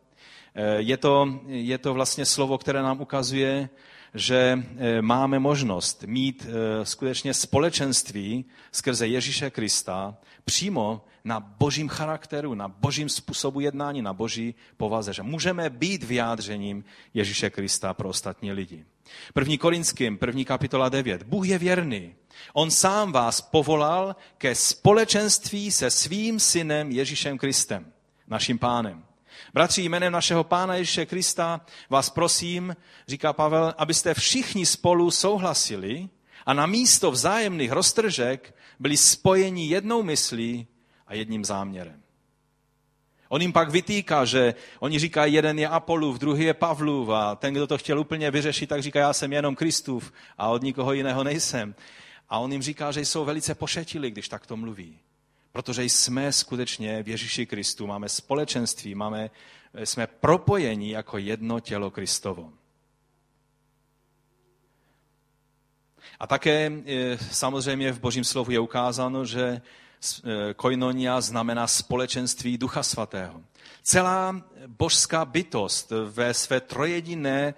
[0.78, 3.70] Je to, je to vlastně slovo, které nám ukazuje,
[4.14, 4.64] že
[5.02, 6.48] máme možnost mít
[6.84, 14.56] skutečně společenství skrze Ježíše Krista přímo na božím charakteru, na božím způsobu jednání, na boží
[14.78, 15.14] povaze.
[15.14, 16.84] Že můžeme být vyjádřením
[17.14, 18.86] Ježíše Krista pro ostatní lidi.
[19.34, 21.24] První Korinským, první kapitola 9.
[21.24, 22.16] Bůh je věrný.
[22.54, 27.86] On sám vás povolal ke společenství se svým synem Ježíšem Kristem,
[28.28, 29.04] naším pánem.
[29.54, 32.76] Bratři, jménem našeho pána Ježíše Krista vás prosím,
[33.08, 36.10] říká Pavel, abyste všichni spolu souhlasili
[36.46, 40.68] a na místo vzájemných roztržek byli spojeni jednou myslí
[41.08, 42.02] a jedním záměrem.
[43.30, 47.54] On jim pak vytýká, že oni říkají, jeden je Apolův, druhý je Pavlův a ten,
[47.54, 51.24] kdo to chtěl úplně vyřešit, tak říká, já jsem jenom Kristův a od nikoho jiného
[51.24, 51.76] nejsem.
[52.30, 55.00] A on jim říká, že jsou velice pošetili, když takto mluví.
[55.52, 59.30] Protože jsme skutečně v Ježíši Kristu, máme společenství, máme,
[59.84, 62.54] jsme propojeni jako jedno tělo Kristovo.
[66.20, 69.62] A také e, samozřejmě v Božím slovu je ukázáno, že
[70.02, 73.42] Eh, koinonia znamená společenství Ducha Svatého.
[73.84, 77.54] Celá božská bytost ve své trojediné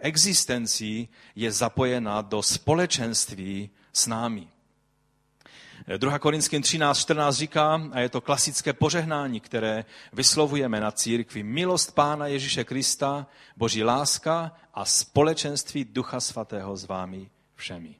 [0.00, 4.48] existenci je zapojena do společenství s námi.
[5.96, 6.14] 2.
[6.14, 11.94] Eh, Korinským 13, 14 říká, a je to klasické požehnání, které vyslovujeme na církvi, milost
[11.94, 17.94] Pána Ježíše Krista, Boží láska a společenství Ducha Svatého s vámi všemi.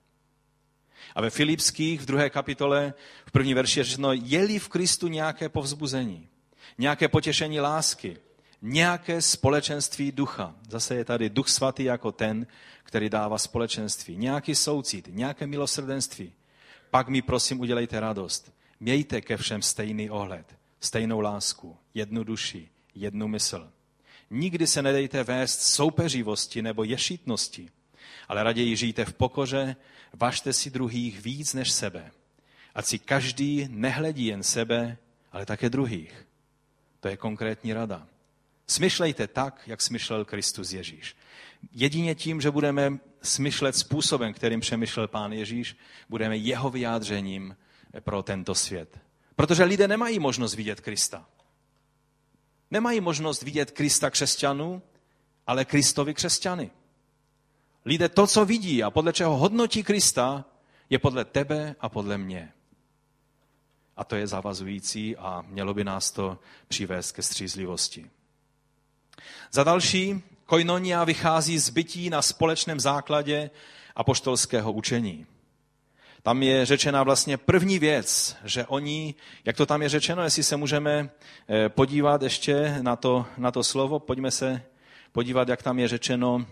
[1.14, 2.94] A ve Filipských v druhé kapitole
[3.27, 6.29] v první verši je řečeno, je v Kristu nějaké povzbuzení,
[6.79, 8.16] nějaké potěšení lásky,
[8.62, 10.55] nějaké společenství ducha.
[10.68, 12.46] Zase je tady duch svatý jako ten,
[12.83, 14.16] který dává společenství.
[14.16, 16.33] Nějaký soucit, nějaké milosrdenství.
[16.90, 18.53] Pak mi prosím udělejte radost.
[18.81, 23.72] Mějte ke všem stejný ohled, stejnou lásku, jednu duši, jednu mysl.
[24.31, 27.70] Nikdy se nedejte vést soupeřivosti nebo ješitnosti,
[28.29, 29.77] ale raději žijte v pokoře,
[30.12, 32.11] važte si druhých víc než sebe.
[32.74, 34.96] Ať si každý nehledí jen sebe,
[35.33, 36.27] ale také druhých.
[37.01, 38.07] To je konkrétní rada.
[38.66, 41.16] Smyšlejte tak, jak smyšlel Kristus Ježíš.
[41.72, 45.77] Jedině tím, že budeme smyšlet způsobem, kterým přemýšlel pán Ježíš,
[46.09, 47.57] budeme jeho vyjádřením
[48.01, 48.99] pro tento svět.
[49.37, 51.27] Protože lidé nemají možnost vidět Krista.
[52.71, 54.83] Nemají možnost vidět Krista křesťanů,
[55.47, 56.71] ale Kristovi křesťany.
[57.85, 60.45] Lidé to, co vidí a podle čeho hodnotí Krista,
[60.91, 62.53] je podle tebe a podle mě.
[63.97, 68.11] A to je zavazující a mělo by nás to přivést ke střízlivosti.
[69.53, 73.51] Za další, koinonia vychází z bytí na společném základě
[73.97, 75.27] apoštolského učení.
[76.23, 80.57] Tam je řečena vlastně první věc, že oni, jak to tam je řečeno, jestli se
[80.57, 81.11] můžeme
[81.49, 84.63] eh, podívat ještě na to, na to slovo, pojďme se
[85.13, 86.47] podívat, jak tam je řečeno,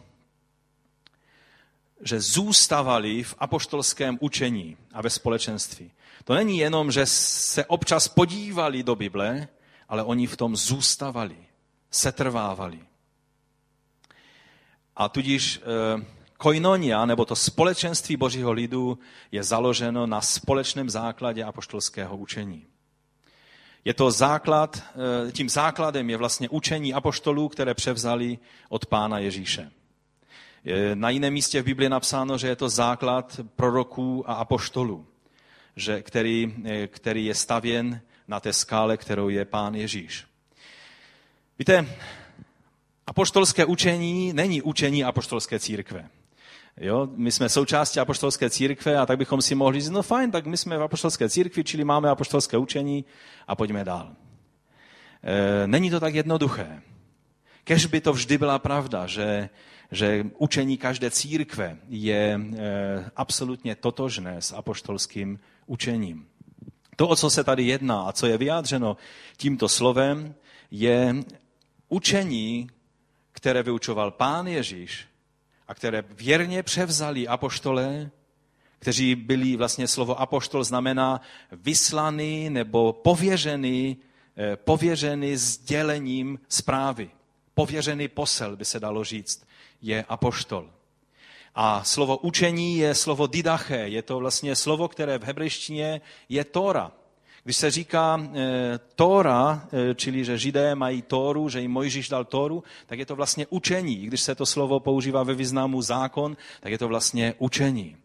[2.00, 5.90] že zůstavali v apoštolském učení a ve společenství.
[6.24, 9.48] To není jenom, že se občas podívali do Bible,
[9.88, 11.36] ale oni v tom zůstavali,
[11.90, 12.78] setrvávali.
[14.96, 16.04] A tudíž eh,
[16.36, 18.98] koinonia, nebo to společenství božího lidu,
[19.32, 22.66] je založeno na společném základě apoštolského učení.
[23.84, 24.82] Je to základ,
[25.28, 29.70] eh, tím základem je vlastně učení apoštolů, které převzali od pána Ježíše.
[30.94, 35.06] Na jiném místě v Biblii je napsáno, že je to základ proroků a apoštolů,
[35.76, 40.26] že, který, eh, který je stavěn na té skále, kterou je pán Ježíš.
[41.58, 41.86] Víte,
[43.06, 46.08] apoštolské učení není učení apoštolské církve.
[46.80, 47.08] Jo?
[47.16, 50.56] My jsme součástí apoštolské církve a tak bychom si mohli říct, no fajn, tak my
[50.56, 53.04] jsme v apoštolské církvi, čili máme apoštolské učení
[53.48, 54.12] a pojďme dál.
[55.22, 56.82] E, není to tak jednoduché.
[57.64, 59.48] Kež by to vždy byla pravda, že,
[59.90, 66.26] že učení každé církve je e, absolutně totožné s apoštolským učením.
[66.96, 68.96] To, o co se tady jedná a co je vyjádřeno
[69.36, 70.34] tímto slovem,
[70.70, 71.14] je
[71.88, 72.68] učení,
[73.36, 75.06] které vyučoval pán Ježíš
[75.68, 78.10] a které věrně převzali apoštolé,
[78.78, 81.20] kteří byli, vlastně slovo apoštol znamená
[81.52, 83.96] vyslaný nebo pověřený,
[84.36, 87.10] eh, pověřený sdělením zprávy.
[87.54, 89.46] Pověřený posel, by se dalo říct,
[89.82, 90.70] je apoštol.
[91.54, 96.92] A slovo učení je slovo didache, je to vlastně slovo, které v hebrejštině je Tóra.
[97.46, 102.24] Když se říká e, Tóra, e, čili že židé mají Tóru, že jim Mojžíš dal
[102.24, 103.96] Tóru, tak je to vlastně učení.
[103.96, 107.96] Když se to slovo používá ve významu zákon, tak je to vlastně učení.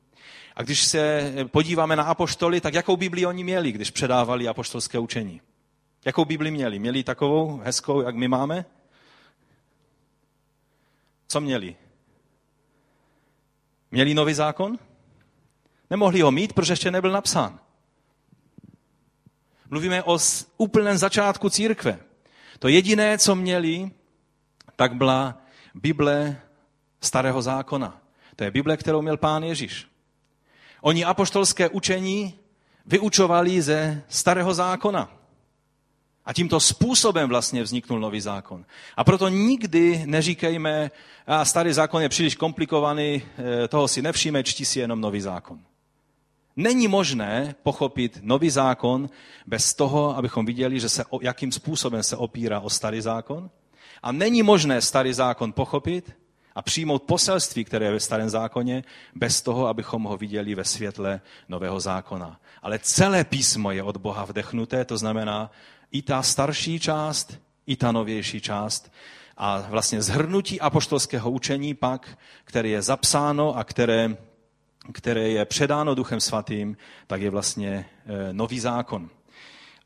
[0.56, 5.42] A když se podíváme na apoštoly, tak jakou Bibli oni měli, když předávali apoštolské učení?
[6.06, 6.80] Jakou Bibli měli?
[6.80, 8.66] Měli takovou hezkou, jak my máme?
[11.28, 11.76] Co měli?
[13.92, 14.80] Měli nový zákon?
[15.90, 17.60] Nemohli ho mít, protože ještě nebyl napsán.
[19.72, 20.18] Mluvíme o
[20.58, 22.00] úplném začátku církve.
[22.60, 23.92] To jediné, co měli,
[24.76, 25.42] tak byla
[25.74, 26.42] Bible
[27.02, 28.02] starého zákona.
[28.36, 29.88] To je Bible, kterou měl pán Ježíš.
[30.82, 32.40] Oni apoštolské učení
[32.86, 35.10] vyučovali ze starého zákona.
[36.26, 38.66] A tímto způsobem vlastně vzniknul nový zákon.
[38.98, 40.92] A proto nikdy neříkejme,
[41.28, 43.24] a starý zákon je příliš komplikovaný,
[43.64, 45.60] eh, toho si nevšíme, čti si jenom nový zákon.
[46.56, 49.10] Není možné pochopit nový zákon
[49.48, 53.50] bez toho, abychom viděli, že se, jakým způsobem se opírá o starý zákon.
[54.04, 56.14] A není možné starý zákon pochopit
[56.56, 58.84] a přijmout poselství, které je ve starém zákoně,
[59.16, 62.40] bez toho, abychom ho viděli ve světle nového zákona.
[62.62, 65.52] Ale celé písmo je od Boha vdechnuté, to znamená
[65.92, 68.92] i ta starší část, i ta novější část.
[69.38, 74.18] A vlastně zhrnutí apoštolského učení pak, které je zapsáno a které
[74.94, 79.10] které je předáno Duchem Svatým, tak je vlastně eh, nový zákon.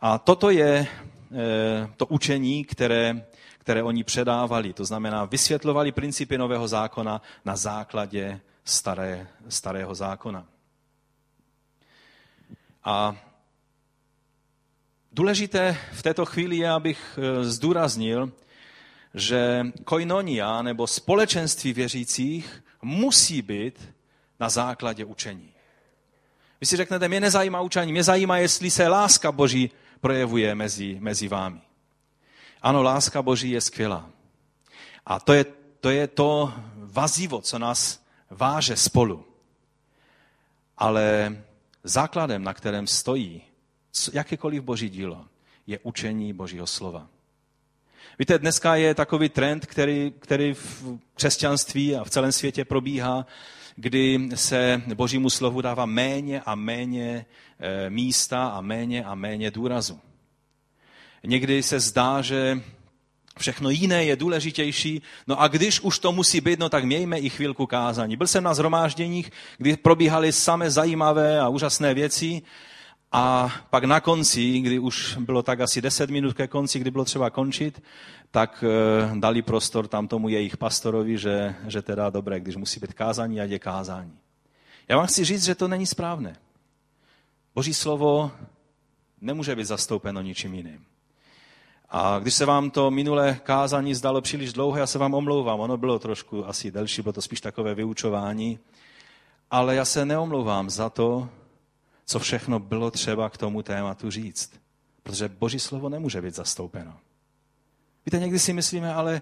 [0.01, 3.25] A toto je eh, to učení, které,
[3.57, 4.73] které oni předávali.
[4.73, 10.45] To znamená, vysvětlovali principy nového zákona na základě staré, starého zákona.
[12.83, 13.17] A
[15.11, 18.31] důležité v této chvíli je, abych eh, zdůraznil,
[19.13, 23.94] že koinonia nebo společenství věřících musí být
[24.39, 25.51] na základě učení.
[26.61, 29.71] Vy si řeknete, mě nezajímá učení, mě zajímá, jestli se láska Boží
[30.01, 31.61] projevuje mezi, mezi vámi.
[32.61, 34.09] Ano, láska Boží je skvělá.
[35.05, 35.45] A to je,
[35.79, 39.25] to je to vazivo, co nás váže spolu.
[40.77, 41.37] Ale
[41.83, 43.41] základem, na kterém stojí
[44.13, 45.25] jakékoliv boží dílo
[45.67, 47.07] je učení božího slova.
[48.19, 53.25] Víte, dneska je takový trend, který, který v křesťanství a v celém světě probíhá,
[53.75, 57.25] kdy se božímu slovu dává méně a méně
[57.59, 59.99] eh, místa a méně a méně důrazu.
[61.23, 62.61] Někdy se zdá, že
[63.39, 65.01] všechno jiné je důležitější.
[65.27, 68.17] No a když už to musí být, no tak mějme i chvilku kázání.
[68.17, 72.41] Byl jsem na zhromážděních, kdy probíhaly samé zajímavé a úžasné věci
[73.11, 77.05] a pak na konci, kdy už bylo tak asi 10 minut ke konci, kdy bylo
[77.05, 77.81] třeba končit,
[78.35, 82.93] tak e, dali prostor tam tomu jejich pastorovi, že, že teda dobré, když musí být
[82.93, 84.17] kázání, ať je kázání.
[84.87, 86.35] Já vám chci říct, že to není správné.
[87.55, 88.31] Boží slovo
[89.21, 90.85] nemůže být zastoupeno ničím jiným.
[91.89, 95.59] A když se vám to minulé kázání zdalo příliš dlouhé, já se vám omlouvám.
[95.59, 98.59] Ono bylo trošku asi delší, bylo to spíš takové vyučování.
[99.51, 101.29] Ale já se neomlouvám za to,
[102.05, 104.59] co všechno bylo třeba k tomu tématu říct.
[105.03, 107.04] Protože Boží slovo nemůže být zastoupeno.
[108.05, 109.21] Víte, někdy si myslíme, ale,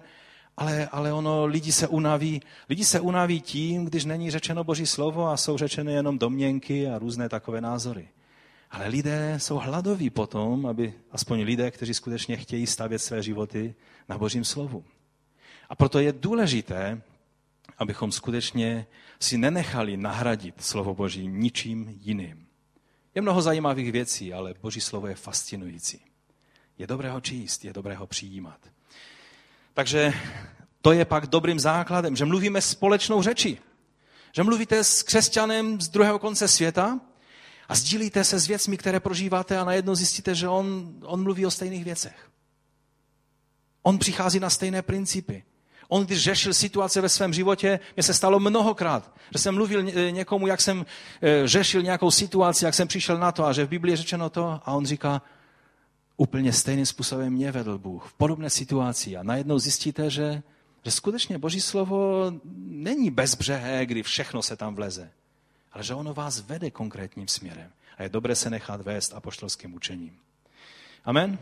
[0.56, 5.28] ale, ale ono, lidi se unaví, lidi se unaví tím, když není řečeno Boží slovo
[5.28, 8.08] a jsou řečeny jenom domněnky a různé takové názory.
[8.70, 13.74] Ale lidé jsou hladoví potom, aby aspoň lidé, kteří skutečně chtějí stavět své životy
[14.08, 14.84] na Božím slovu.
[15.68, 17.02] A proto je důležité,
[17.78, 18.86] abychom skutečně
[19.20, 22.46] si nenechali nahradit slovo Boží ničím jiným.
[23.14, 26.00] Je mnoho zajímavých věcí, ale Boží slovo je fascinující.
[26.78, 28.73] Je dobré ho číst, je dobré ho přijímat.
[29.74, 30.12] Takže
[30.82, 33.58] to je pak dobrým základem, že mluvíme společnou řeči.
[34.32, 37.00] Že mluvíte s křesťanem z druhého konce světa
[37.68, 41.50] a sdílíte se s věcmi, které prožíváte a najednou zjistíte, že on, on mluví o
[41.50, 42.30] stejných věcech.
[43.82, 45.44] On přichází na stejné principy.
[45.88, 50.46] On, když řešil situace ve svém životě, mně se stalo mnohokrát, že jsem mluvil někomu,
[50.46, 50.86] jak jsem
[51.22, 54.30] eh, řešil nějakou situaci, jak jsem přišel na to a že v Biblii je řečeno
[54.30, 55.22] to a on říká,
[56.16, 60.42] úplně stejným způsobem mě vedl Bůh v podobné situaci a najednou zjistíte, že,
[60.84, 62.32] že skutečně Boží slovo
[62.64, 65.10] není bezbřehé, kdy všechno se tam vleze,
[65.72, 70.18] ale že ono vás vede konkrétním směrem a je dobré se nechat vést apoštolským učením.
[71.04, 71.38] Amen?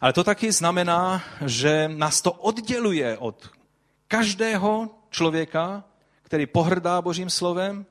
[0.00, 3.50] Ale to taky znamená, že nás to odděluje od
[4.08, 5.84] každého člověka,
[6.22, 7.86] který pohrdá Božím slovem.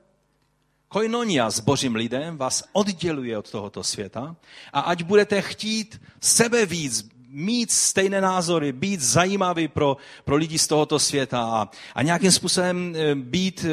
[0.94, 4.36] Koinonia s Božím lidem vás odděluje od tohoto světa
[4.72, 10.66] a ať budete chtít sebe víc, mít stejné názory, být zajímavý pro, pro lidi z
[10.66, 13.66] tohoto světa a, a nějakým způsobem eh, být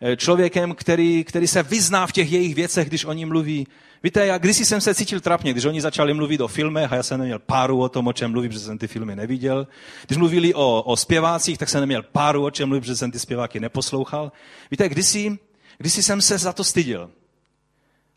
[0.00, 3.66] eh, člověkem, který, který se vyzná v těch jejich věcech, když oni mluví,
[4.02, 7.02] Víte, já když jsem se cítil trapně, když oni začali mluvit o filmech a já
[7.02, 9.66] jsem neměl páru o tom, o čem mluví, protože jsem ty filmy neviděl.
[10.06, 13.18] Když mluvili o, o zpěvácích, tak jsem neměl páru o čem mluví, protože jsem ty
[13.18, 14.32] zpěváky neposlouchal.
[14.70, 15.38] Víte, kdysi,
[15.78, 17.10] kdysi jsem se za to styděl.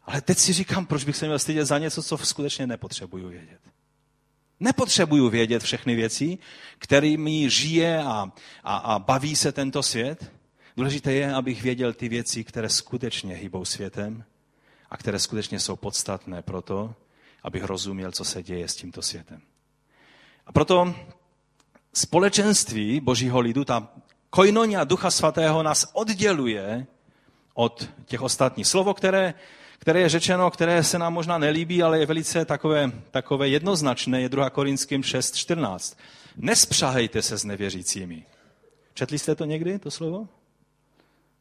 [0.05, 3.59] Ale teď si říkám, proč bych se měl stydět za něco, co skutečně nepotřebuju vědět.
[4.59, 6.37] Nepotřebuju vědět všechny věci,
[6.77, 8.31] kterými žije a,
[8.63, 10.31] a, a baví se tento svět.
[10.77, 14.23] Důležité je, abych věděl ty věci, které skutečně hýbou světem
[14.89, 16.95] a které skutečně jsou podstatné pro to,
[17.43, 19.41] abych rozuměl, co se děje s tímto světem.
[20.45, 20.95] A proto
[21.93, 23.87] společenství božího lidu, ta
[24.29, 26.87] koinonia ducha svatého nás odděluje
[27.53, 28.67] od těch ostatních.
[28.67, 29.33] Slovo, které,
[29.79, 34.29] které je řečeno, které se nám možná nelíbí, ale je velice takové, takové jednoznačné, je
[34.29, 34.49] 2.
[34.49, 35.97] Korinským 6.14.
[36.37, 38.25] Nespřahejte se s nevěřícími.
[38.93, 40.27] Četli jste to někdy, to slovo?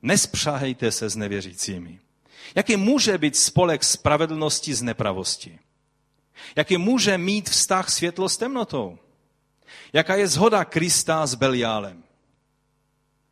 [0.03, 2.01] Nespřahejte se s nevěřícími.
[2.55, 5.59] Jaký může být spolek spravedlnosti z nepravosti?
[6.57, 8.99] Jaký může mít vztah světlo s temnotou?
[9.93, 12.05] Jaká je zhoda Krista s Beliálem?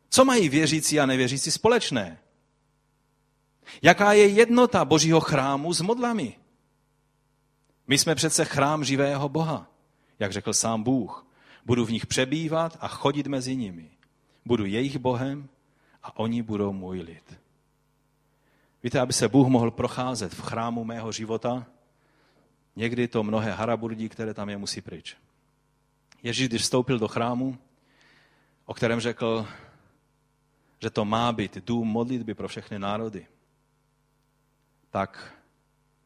[0.09, 2.19] Co mají věřící a nevěřící společné?
[3.81, 6.35] Jaká je jednota Božího chrámu s modlami?
[7.87, 9.67] My jsme přece chrám živého Boha,
[10.19, 11.27] jak řekl sám Bůh.
[11.65, 13.91] Budu v nich přebývat a chodit mezi nimi.
[14.45, 15.49] Budu jejich Bohem
[16.03, 17.39] a oni budou můj lid.
[18.83, 21.65] Víte, aby se Bůh mohl procházet v chrámu mého života,
[22.75, 25.17] někdy to mnohé haraburdí, které tam je, musí pryč.
[26.23, 27.57] Ježíš, když vstoupil do chrámu,
[28.65, 29.47] o kterém řekl,
[30.79, 33.27] že to má být dům modlitby pro všechny národy,
[34.97, 35.33] tak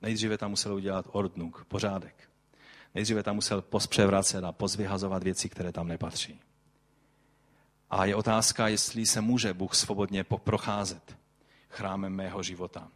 [0.02, 2.30] nejdříve tam musel udělat ordnung, pořádek.
[2.96, 6.40] Nejdříve tam musel pospřevracet a pozvyhazovat věci, které tam nepatří.
[7.90, 11.18] A je otázka, jestli se může Bůh svobodně procházet
[11.70, 12.88] chrámem mého života.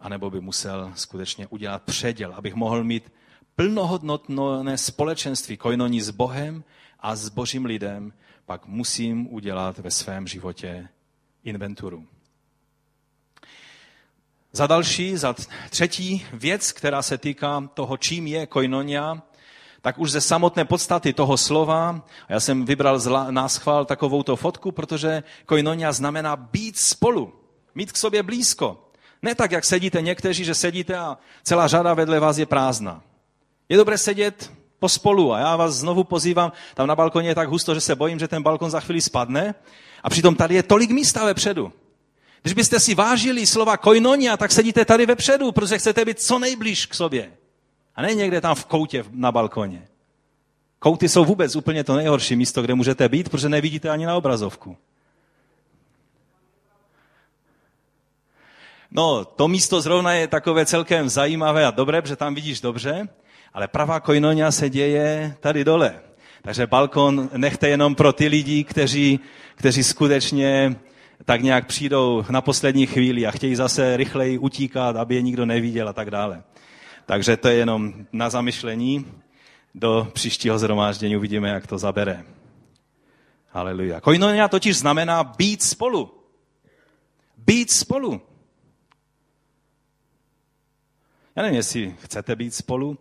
[0.00, 3.12] A nebo by musel skutečně udělat předěl, abych mohl mít
[3.56, 6.64] plnohodnotné společenství koinoní s Bohem
[7.00, 8.12] a s božím lidem,
[8.46, 10.88] pak musím udělat ve svém životě
[11.44, 12.06] inventuru.
[14.58, 15.34] Za další, za
[15.70, 19.22] třetí věc, která se týká toho, čím je koinonia,
[19.80, 23.00] tak už ze samotné podstaty toho slova, a já jsem vybral
[23.30, 27.32] na schvál takovou to fotku, protože koinonia znamená být spolu,
[27.74, 28.90] mít k sobě blízko.
[29.22, 33.02] Ne tak, jak sedíte někteří, že sedíte a celá řada vedle vás je prázdná.
[33.68, 37.74] Je dobré sedět pospolu a já vás znovu pozývám, tam na balkoně je tak husto,
[37.74, 39.54] že se bojím, že ten balkon za chvíli spadne
[40.02, 41.72] a přitom tady je tolik místa vepředu.
[42.42, 46.86] Když byste si vážili slova koinonia, tak sedíte tady vepředu, protože chcete být co nejblíž
[46.86, 47.32] k sobě.
[47.94, 49.88] A ne někde tam v koutě na balkoně.
[50.78, 54.76] Kouty jsou vůbec úplně to nejhorší místo, kde můžete být, protože nevidíte ani na obrazovku.
[58.90, 63.08] No, to místo zrovna je takové celkem zajímavé a dobré, protože tam vidíš dobře,
[63.54, 66.00] ale pravá koinonia se děje tady dole.
[66.42, 69.20] Takže balkon nechte jenom pro ty lidi, kteří,
[69.54, 70.76] kteří skutečně
[71.24, 75.88] tak nějak přijdou na poslední chvíli a chtějí zase rychleji utíkat, aby je nikdo neviděl
[75.88, 76.42] a tak dále.
[77.06, 79.06] Takže to je jenom na zamyšlení.
[79.74, 82.24] Do příštího zhromáždění uvidíme, jak to zabere.
[83.50, 84.00] Haleluja.
[84.00, 86.14] Koinonia totiž znamená být spolu.
[87.36, 88.20] Být spolu.
[91.36, 92.98] Já nevím, jestli chcete být spolu.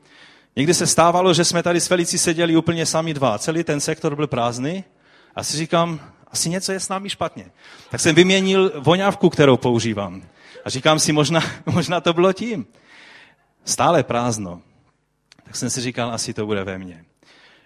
[0.56, 3.40] Někdy se stávalo, že jsme tady s Felicí seděli úplně sami dva.
[3.40, 4.84] Celý ten sektor byl prázdný.
[5.36, 7.52] A si říkám, asi něco je s námi špatně.
[7.90, 10.24] Tak jsem vyměnil voňávku, kterou používám.
[10.66, 12.66] A říkám si, možná, možná to bylo tím.
[13.66, 14.62] Stále prázdno.
[15.44, 17.06] Tak jsem si říkal, asi to bude ve mně.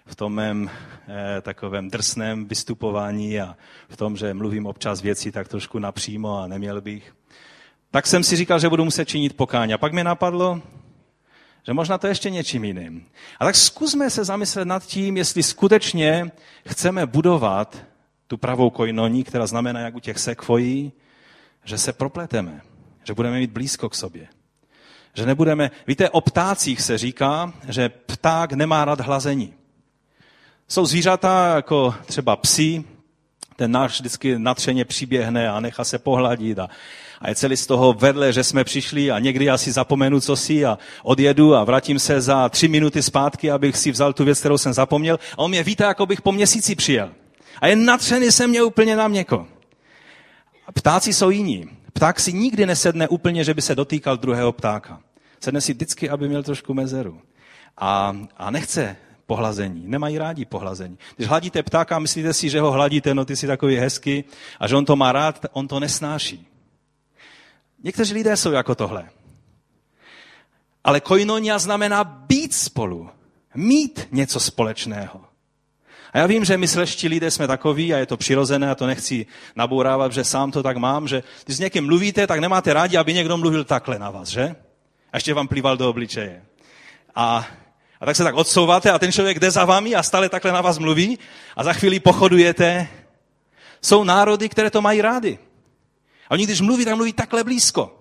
[0.06, 0.70] V tom mém
[1.08, 3.56] eh, takovém drsném vystupování a
[3.88, 7.14] v tom, že mluvím občas věci tak trošku napřímo a neměl bych.
[7.90, 9.74] Tak jsem si říkal, že budu muset činit pokání.
[9.74, 10.62] A pak mi napadlo,
[11.66, 13.06] že možná to ještě něčím jiným.
[13.40, 16.30] A tak zkusme se zamyslet nad tím, jestli skutečně
[16.66, 17.91] chceme budovat
[18.32, 20.92] tu pravou koinoní, která znamená, jak u těch sekvojí,
[21.64, 22.60] že se propleteme,
[23.04, 24.26] že budeme mít blízko k sobě.
[25.14, 29.54] Že nebudeme, víte, o ptácích se říká, že pták nemá rád hlazení.
[30.68, 32.84] Jsou zvířata jako třeba psi,
[33.56, 36.68] ten náš vždycky natřeně přiběhne a nechá se pohladit a,
[37.20, 40.64] a je celý z toho vedle, že jsme přišli a někdy asi zapomenu co si
[40.64, 44.58] a odjedu a vrátím se za tři minuty zpátky, abych si vzal tu věc, kterou
[44.58, 47.10] jsem zapomněl a on mě vítá, jako bych po měsíci přijel.
[47.60, 49.46] A je natřený se mě úplně na měko.
[50.74, 51.68] Ptáci jsou jiní.
[51.92, 55.00] Pták si nikdy nesedne úplně, že by se dotýkal druhého ptáka.
[55.40, 57.20] Sedne si vždycky, aby měl trošku mezeru.
[57.76, 58.96] A, a nechce
[59.26, 59.84] pohlazení.
[59.86, 60.98] Nemají rádi pohlazení.
[61.16, 64.24] Když hladíte ptáka, myslíte si, že ho hladíte, no ty si takový hezky
[64.60, 66.46] a že on to má rád, on to nesnáší.
[67.82, 69.10] Někteří lidé jsou jako tohle.
[70.84, 73.10] Ale koinonia znamená být spolu,
[73.54, 75.31] mít něco společného.
[76.12, 78.86] A já vím, že my sleští lidé jsme takoví a je to přirozené a to
[78.86, 82.96] nechci nabourávat, že sám to tak mám, že když s někým mluvíte, tak nemáte rádi,
[82.96, 84.54] aby někdo mluvil takhle na vás, že?
[85.12, 86.42] A ještě vám plival do obličeje.
[87.14, 87.46] A,
[88.00, 90.60] a tak se tak odsouváte a ten člověk jde za vámi a stále takhle na
[90.60, 91.18] vás mluví
[91.56, 92.88] a za chvíli pochodujete.
[93.82, 95.38] Jsou národy, které to mají rádi.
[96.28, 97.98] A oni, když mluví, tak mluví takhle blízko.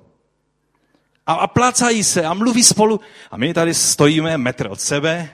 [1.27, 2.99] A, a placají se a mluví spolu.
[3.31, 5.29] A my tady stojíme metr od sebe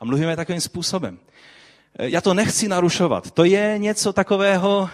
[0.00, 1.18] a mluvíme takovým způsobem.
[1.98, 3.30] Já to nechci narušovat.
[3.30, 4.90] To je něco takového,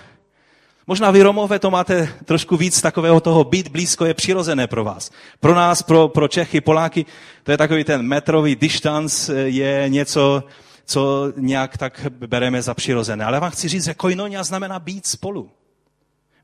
[0.86, 5.10] možná vy Romové to máte trošku víc takového toho, být blízko je přirozené pro vás.
[5.40, 7.06] Pro nás, pro, pro Čechy, Poláky,
[7.42, 10.44] to je takový ten metrový distanc, je něco,
[10.84, 13.24] co nějak tak bereme za přirozené.
[13.24, 15.50] Ale vám chci říct, že koinonia znamená být spolu.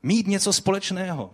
[0.03, 1.31] Mít něco společného.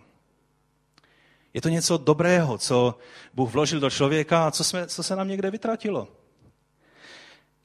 [1.54, 2.98] Je to něco dobrého, co
[3.34, 6.08] Bůh vložil do člověka a co, jsme, co se nám někde vytratilo.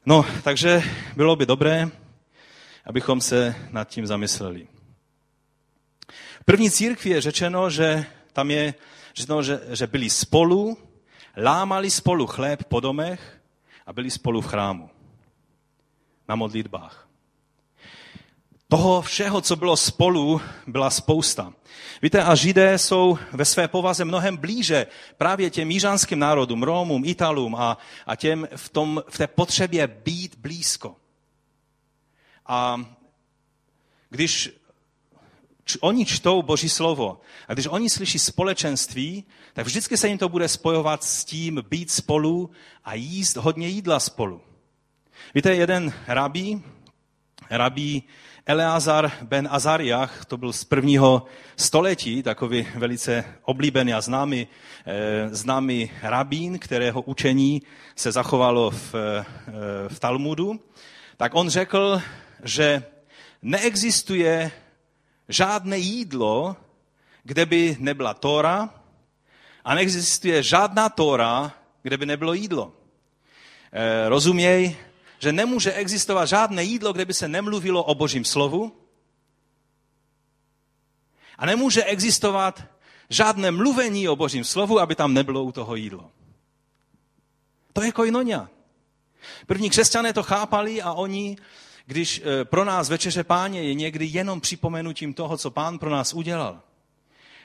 [0.07, 0.83] No, takže
[1.17, 1.89] bylo by dobré,
[2.85, 4.69] abychom se nad tím zamysleli.
[6.41, 8.75] V první církvi je řečeno, že tam je
[9.15, 10.79] řečeno, že, že byli spolu,
[11.37, 13.41] lámali spolu chléb po domech
[13.87, 14.91] a byli spolu v chrámu
[16.29, 17.06] na modlitbách.
[18.69, 21.53] Toho všeho, co bylo spolu, byla spousta.
[22.03, 24.87] Víte, a Židé jsou ve své povaze mnohem blíže
[25.19, 30.37] právě těm jižanským národům, Rómům, Italům a, a těm v, tom, v té potřebě být
[30.39, 30.97] blízko.
[32.47, 32.85] A
[34.11, 34.51] když
[35.81, 40.49] oni čtou Boží slovo a když oni slyší společenství, tak vždycky se jim to bude
[40.49, 42.51] spojovat s tím být spolu
[42.85, 44.41] a jíst hodně jídla spolu.
[45.35, 46.63] Víte, jeden rabí,
[47.51, 48.03] rabí
[48.47, 51.25] Eleazar ben Azariach, to byl z prvního
[51.57, 54.49] století, takový velice oblíbený a známý,
[54.87, 57.63] eh, známý rabín, kterého učení
[57.97, 59.25] se zachovalo v, eh,
[59.89, 60.61] v Talmudu,
[61.17, 62.03] tak on řekl,
[62.43, 62.83] že
[63.43, 64.51] neexistuje
[65.29, 66.57] žádné jídlo,
[67.25, 68.71] kde by nebyla Tóra
[69.67, 72.73] A neexistuje žádná Tóra, kde by nebylo jídlo.
[73.73, 74.77] E, rozuměj,
[75.19, 78.73] že nemůže existovat žádné jídlo, kde by se nemluvilo o božím slovu.
[81.39, 82.65] A nemůže existovat
[83.11, 86.11] žádné mluvení o božím slovu, aby tam nebylo u toho jídlo.
[87.73, 88.49] To je koinonia.
[89.47, 91.37] První křesťané to chápali a oni,
[91.87, 96.15] když e, pro nás večeře páně je někdy jenom připomenutím toho, co pán pro nás
[96.15, 96.63] udělal,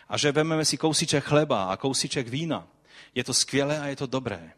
[0.10, 2.68] a že vezmeme si kousíček chleba a kousíček vína,
[3.16, 4.54] je to skvělé a je to dobré.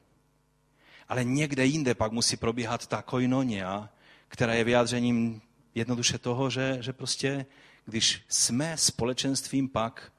[1.14, 3.90] Ale někde jinde pak musí probíhat ta koinonia,
[4.28, 5.42] která je vyjádřením
[5.76, 7.46] jednoduše toho, že, že prostě,
[7.86, 10.12] když jsme společenstvím, pak,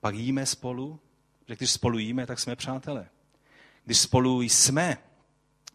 [0.00, 1.00] pak jíme spolu,
[1.48, 3.08] že když spolu jíme, tak jsme přátelé.
[3.84, 4.98] Když spolu jsme,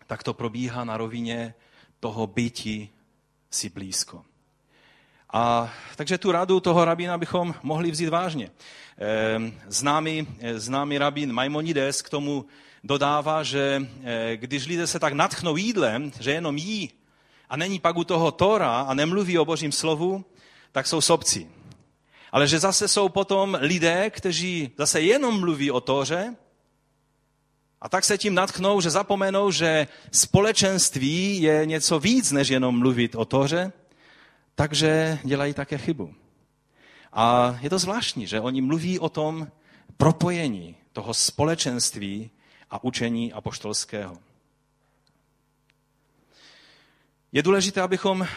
[0.07, 1.53] tak to probíhá na rovině
[1.99, 2.89] toho bytí
[3.51, 4.25] si blízko.
[5.33, 8.51] A takže tu radu toho rabína bychom mohli vzít vážně.
[8.97, 12.45] Ehm, známý, známý rabín Maimonides k tomu
[12.83, 16.91] dodává, že eh, když lidé se tak natchnou jídlem, že jenom jí
[17.49, 20.25] a není pak u toho Tora a nemluví o božím slovu,
[20.71, 21.49] tak jsou sobci.
[22.31, 26.35] Ale že zase jsou potom lidé, kteří zase jenom mluví o Tóře
[27.81, 33.15] a tak se tím natchnou, že zapomenou, že společenství je něco víc, než jenom mluvit
[33.15, 33.71] o Tóře,
[34.55, 36.13] takže dělají také chybu.
[37.13, 39.47] A je to zvláštní, že oni mluví o tom
[39.97, 42.31] propojení toho společenství
[42.69, 44.17] a učení apoštolského.
[47.31, 48.27] Je důležité, abychom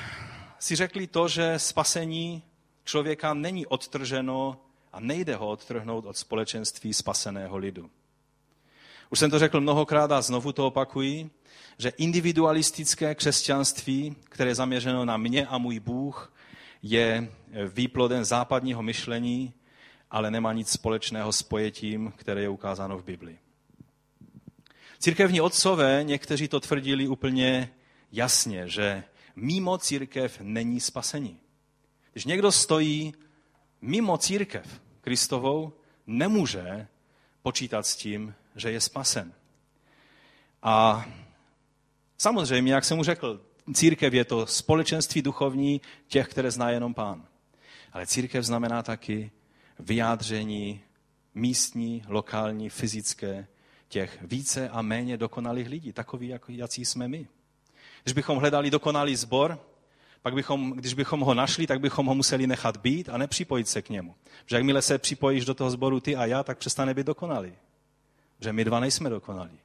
[0.58, 2.42] si řekli to, že spasení
[2.84, 4.60] člověka není odtrženo
[4.92, 7.90] a nejde ho odtrhnout od společenství spaseného lidu.
[9.10, 11.30] Už jsem to řekl mnohokrát a znovu to opakuji,
[11.78, 16.32] že individualistické křesťanství, které je zaměřeno na mě a můj Bůh,
[16.82, 17.32] je
[17.68, 19.54] výplodem západního myšlení,
[20.10, 23.38] ale nemá nic společného s pojetím, které je ukázáno v Biblii.
[25.02, 27.70] Církevní otcové, někteří to tvrdili úplně
[28.12, 29.04] jasně, že
[29.36, 31.40] mimo církev není spasení.
[32.12, 33.14] Když někdo stojí
[33.80, 35.72] mimo církev Kristovou,
[36.06, 36.86] nemůže
[37.42, 39.32] počítat s tím, že je spasen.
[40.62, 41.06] A
[42.18, 43.40] samozřejmě, jak jsem mu řekl,
[43.74, 47.26] církev je to společenství duchovní těch, které zná jenom pán.
[47.92, 49.30] Ale církev znamená taky
[49.78, 50.80] vyjádření
[51.34, 53.46] místní, lokální, fyzické
[53.90, 57.28] těch více a méně dokonalých lidí, takový, jako jací jsme my.
[58.02, 59.58] Když bychom hledali dokonalý sbor,
[60.22, 63.82] pak bychom, když bychom ho našli, tak bychom ho museli nechat být a nepřipojit se
[63.82, 64.14] k němu.
[64.46, 67.52] Že jakmile se připojíš do toho sboru ty a já, tak přestane být dokonalý.
[68.40, 69.58] Že my dva nejsme dokonalí.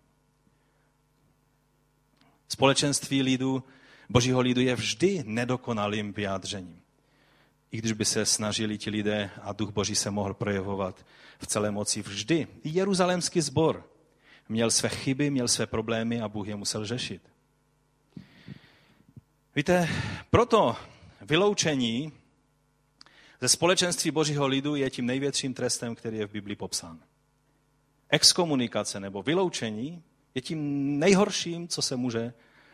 [2.48, 3.64] Společenství lidu,
[4.10, 6.82] božího lidu je vždy nedokonalým vyjádřením.
[7.72, 11.06] I když by se snažili ti lidé a duch boží se mohl projevovat
[11.40, 12.48] v celé moci vždy.
[12.64, 13.95] I jeruzalémský sbor
[14.50, 17.22] měl své chyby, měl své problémy a Bůh je musel řešit.
[19.56, 19.90] Víte,
[20.30, 20.76] proto
[21.22, 22.12] vyloučení
[23.42, 27.00] ze společenství božího lidu je tím největším trestem, který je v Biblii popsán.
[28.10, 30.04] Exkomunikace nebo vyloučení
[30.36, 30.60] je tím
[31.00, 32.34] nejhorším, co se může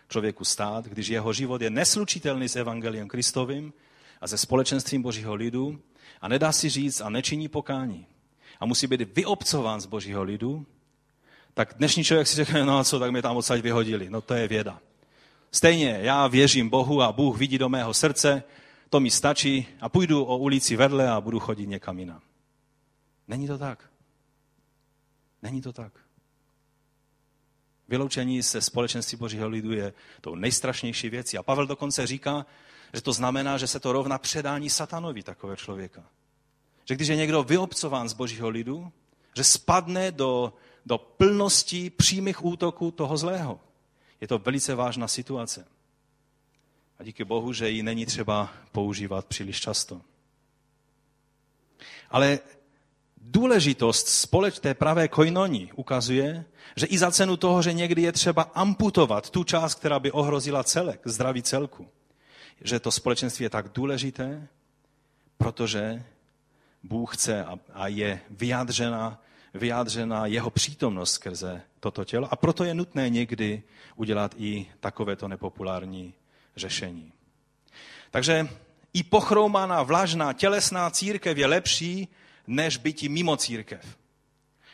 [0.10, 3.74] člověku stát, když jeho život je neslučitelný s Evangeliem Kristovým
[4.22, 5.82] a se společenstvím božího lidu
[6.22, 8.08] a nedá si říct a nečiní pokání
[8.60, 10.66] a musí být vyobcován z božího lidu,
[11.54, 14.10] tak dnešní člověk si řekne, no a co, tak mě tam odsaď vyhodili.
[14.10, 14.80] No to je věda.
[15.52, 18.44] Stejně, já věřím Bohu a Bůh vidí do mého srdce,
[18.90, 22.22] to mi stačí a půjdu o ulici vedle a budu chodit někam jinam.
[23.28, 23.90] Není to tak.
[25.42, 25.94] Není to tak.
[27.88, 31.38] Vyloučení se společenství Božího lidu je tou nejstrašnější věcí.
[31.38, 32.46] A Pavel dokonce říká,
[32.94, 36.04] že to znamená, že se to rovná předání satanovi takového člověka.
[36.86, 38.92] Že když je někdo vyobcován z Božího lidu,
[39.36, 40.54] že spadne do,
[40.86, 43.60] do plnosti přímých útoků toho zlého.
[44.22, 45.68] Je to velice vážná situace.
[47.00, 50.02] A díky Bohu, že ji není třeba používat příliš často.
[52.10, 52.40] Ale
[53.18, 58.42] důležitost společ té pravé koinoni ukazuje, že i za cenu toho, že někdy je třeba
[58.42, 61.88] amputovat tu část, která by ohrozila celek, zdraví celku,
[62.62, 64.48] že to společenství je tak důležité,
[65.38, 66.04] protože
[66.84, 69.22] Bůh chce a je vyjádřena,
[69.54, 73.64] vyjádřena jeho přítomnost skrze toto tělo a proto je nutné někdy
[73.96, 76.14] udělat i takovéto nepopulární
[76.56, 77.14] řešení.
[78.12, 78.48] Takže
[78.94, 82.08] i pochroumaná, vlažná, tělesná církev je lepší,
[82.48, 83.98] než bytí mimo církev.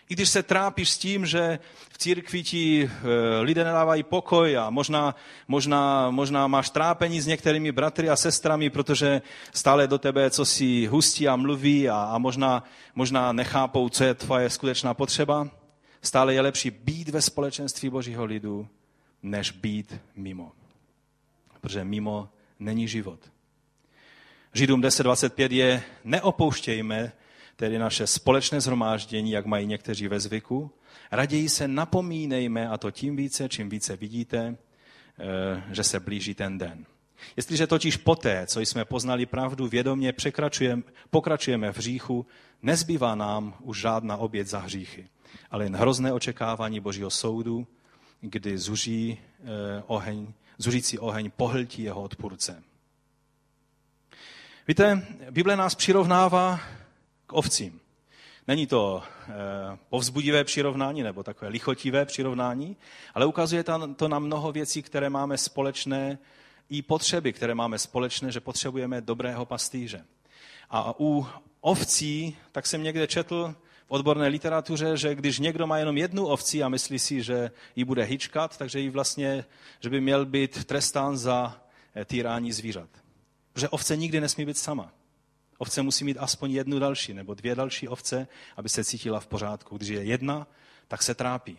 [0.10, 4.70] I když se trápíš s tím, že v církvi ti eh, lidé nedávají pokoj a
[4.70, 5.16] možná,
[5.47, 9.22] možná, možná máš trápení s některými bratry a sestrami, protože
[9.53, 12.64] stále do tebe co si hustí a mluví a, a možná,
[12.95, 15.49] možná nechápou, co je tvoje skutečná potřeba,
[16.01, 18.68] stále je lepší být ve společenství Božího lidu,
[19.24, 20.51] než být mimo.
[21.62, 22.30] Protože mimo
[22.60, 23.20] není život.
[24.53, 27.12] Židům 10.25 je neopouštějme
[27.58, 30.72] tedy naše společné zhromáždění, jak mají někteří ve zvyku.
[31.12, 34.58] Raději se napomínejme, a to tím více, čím více vidíte,
[35.20, 36.86] eh, že se blíží ten den.
[37.38, 40.14] Jestliže totiž poté, co jsme poznali pravdu, vědomě
[41.10, 42.26] pokračujeme v hříchu,
[42.62, 45.08] nezbývá nám už žádná oběd za hříchy,
[45.51, 47.68] ale jen hrozné očekávání Božího soudu,
[48.22, 52.64] kdy zuří eh, oheň, zuřící oheň pohltí jeho odpůrce.
[54.68, 56.60] Víte, Bible nás přirovnává
[57.28, 57.80] k ovcím.
[58.48, 59.34] Není to eh,
[59.90, 62.78] povzbudivé přirovnání nebo takové lichotivé přirovnání,
[63.14, 63.64] ale ukazuje
[63.96, 66.18] to na mnoho věcí, které máme společné,
[66.70, 70.06] i potřeby, které máme společné, že potřebujeme dobrého pastýře.
[70.70, 71.28] A u
[71.62, 73.56] ovcí, tak jsem někde četl
[73.88, 77.84] v odborné literatuře, že když někdo má jenom jednu ovci a myslí si, že ji
[77.84, 79.46] bude hyčkat, takže ji vlastně,
[79.80, 81.62] že by měl být trestán za
[81.96, 82.90] eh, týrání zvířat.
[83.54, 84.92] Protože ovce nikdy nesmí být sama.
[85.58, 88.28] Ovce musí mít aspoň jednu další nebo dvě další ovce,
[88.58, 89.78] aby se cítila v pořádku.
[89.78, 90.47] Když je jedna,
[90.88, 91.58] tak se trápí.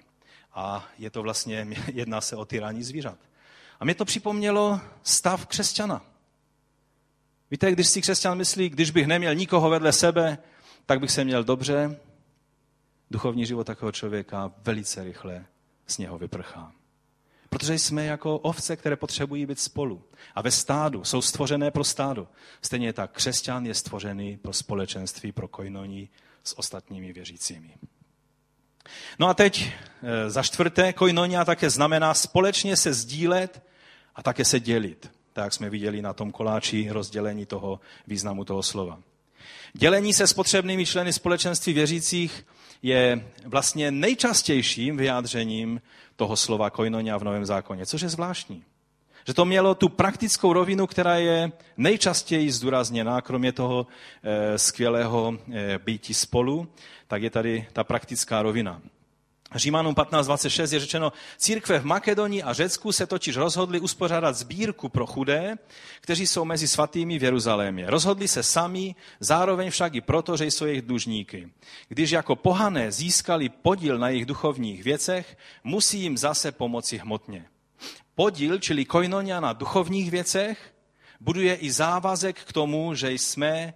[0.54, 3.18] A je to vlastně, jedná se o tyrání zvířat.
[3.80, 6.04] A mě to připomnělo stav křesťana.
[7.50, 10.38] Víte, když si křesťan myslí, když bych neměl nikoho vedle sebe,
[10.86, 12.00] tak bych se měl dobře,
[13.10, 15.46] duchovní život takového člověka velice rychle
[15.86, 16.72] z něho vyprchá.
[17.48, 20.02] Protože jsme jako ovce, které potřebují být spolu.
[20.34, 22.28] A ve stádu jsou stvořené pro stádo.
[22.62, 26.08] Stejně tak křesťan je stvořený pro společenství, pro kojnoní
[26.44, 27.74] s ostatními věřícími.
[29.18, 29.72] No a teď
[30.02, 33.62] e, za čtvrté, koinonia také znamená společně se sdílet
[34.14, 35.10] a také se dělit.
[35.32, 38.98] Tak jsme viděli na tom koláči rozdělení toho významu toho slova.
[39.72, 42.46] Dělení se s potřebnými členy společenství věřících
[42.82, 45.80] je vlastně nejčastějším vyjádřením
[46.16, 48.64] toho slova koinonia v Novém zákoně, což je zvláštní.
[49.26, 53.86] Že to mělo tu praktickou rovinu, která je nejčastěji zdůrazněná, kromě toho
[54.22, 56.68] e, skvělého e, býti spolu,
[57.06, 58.80] tak je tady ta praktická rovina.
[59.54, 65.06] Římanům 15.26 je řečeno, církve v Makedonii a Řecku se totiž rozhodli uspořádat sbírku pro
[65.06, 65.56] chudé,
[66.00, 67.90] kteří jsou mezi svatými v Jeruzalémě.
[67.90, 71.48] Rozhodli se sami, zároveň však i proto, že jsou jejich dlužníky.
[71.88, 77.44] Když jako pohané získali podíl na jejich duchovních věcech, musí jim zase pomoci hmotně.
[78.14, 80.74] Podíl, čili koinonia na duchovních věcech,
[81.20, 83.74] buduje i závazek k tomu, že jsme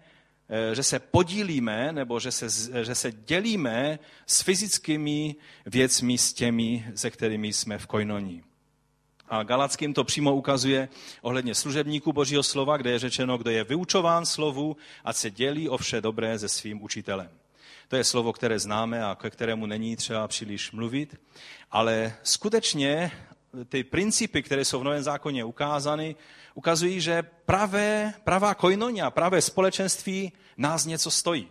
[0.72, 2.48] že se podílíme nebo že se,
[2.84, 5.36] že se dělíme s fyzickými
[5.66, 8.42] věcmi, s těmi, se kterými jsme v kojnoní.
[9.28, 10.88] A Galackým to přímo ukazuje
[11.22, 15.76] ohledně služebníků Božího slova, kde je řečeno, kdo je vyučován slovu a se dělí o
[15.76, 17.30] vše dobré se svým učitelem.
[17.88, 21.20] To je slovo, které známe a ke kterému není třeba příliš mluvit,
[21.70, 23.12] ale skutečně
[23.68, 26.16] ty principy, které jsou v Novém zákoně ukázány,
[26.54, 31.48] ukazují, že pravé, pravá koinonia, pravé společenství nás něco stojí.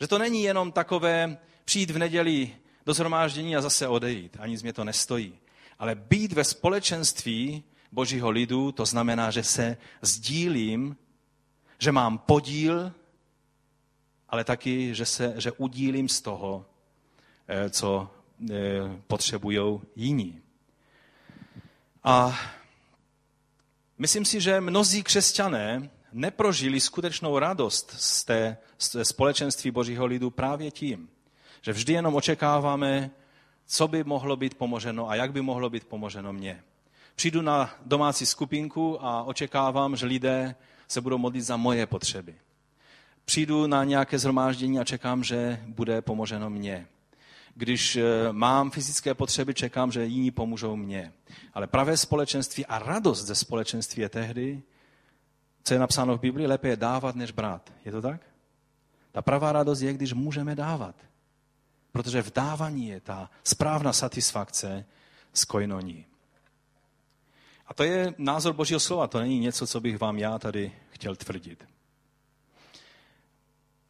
[0.00, 2.56] Že to není jenom takové přijít v neděli
[2.86, 4.36] do zhromáždění a zase odejít.
[4.40, 5.38] Ani mě to nestojí.
[5.78, 10.96] Ale být ve společenství božího lidu, to znamená, že se sdílím,
[11.78, 12.92] že mám podíl,
[14.28, 16.66] ale taky, že, se, že udílím z toho,
[17.48, 18.10] eh, co
[18.50, 18.54] eh,
[19.06, 20.42] potřebují jiní.
[22.04, 22.38] A
[23.98, 30.70] myslím si, že mnozí křesťané neprožili skutečnou radost z té, z společenství Božího lidu právě
[30.70, 31.08] tím,
[31.62, 33.10] že vždy jenom očekáváme,
[33.66, 36.62] co by mohlo být pomoženo a jak by mohlo být pomoženo mně.
[37.14, 40.54] Přijdu na domácí skupinku a očekávám, že lidé
[40.88, 42.34] se budou modlit za moje potřeby.
[43.24, 46.86] Přijdu na nějaké zhromáždění a čekám, že bude pomoženo mně.
[47.58, 48.02] Když eh,
[48.32, 51.12] mám fyzické potřeby, čekám, že jiní pomůžou mně.
[51.54, 54.62] Ale pravé společenství a radost ze společenství je tehdy,
[55.64, 57.72] co je napsáno v Biblii, lépe je dávat, než brát.
[57.84, 58.20] Je to tak?
[59.12, 60.94] Ta pravá radost je, když můžeme dávat.
[61.92, 64.84] Protože v dávání je ta správná satisfakce
[65.32, 66.06] z kojnoní.
[67.66, 71.16] A to je názor Božího slova, to není něco, co bych vám já tady chtěl
[71.16, 71.64] tvrdit.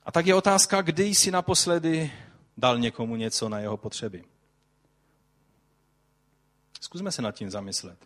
[0.04, 2.12] A tak je otázka, kdy jsi naposledy
[2.59, 4.24] dal někomu něco na jeho potřeby.
[6.80, 7.98] Zkusme se nad tím zamyslet.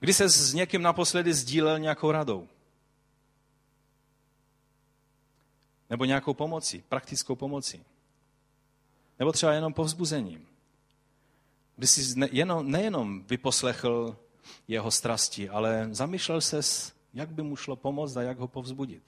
[0.00, 2.48] Kdy se s někým naposledy sdílel nějakou radou?
[5.90, 7.84] Nebo nějakou pomocí, praktickou pomocí?
[9.18, 10.46] Nebo třeba jenom povzbuzením.
[11.78, 14.16] By si jenom, nejenom vyposlechl
[14.68, 16.60] jeho strasti, ale zamýšlel se,
[17.14, 19.02] jak by mu šlo pomoct a jak ho povzbudit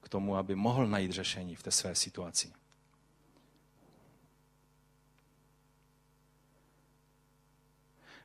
[0.00, 2.52] k tomu, aby mohl najít řešení v té své situaci.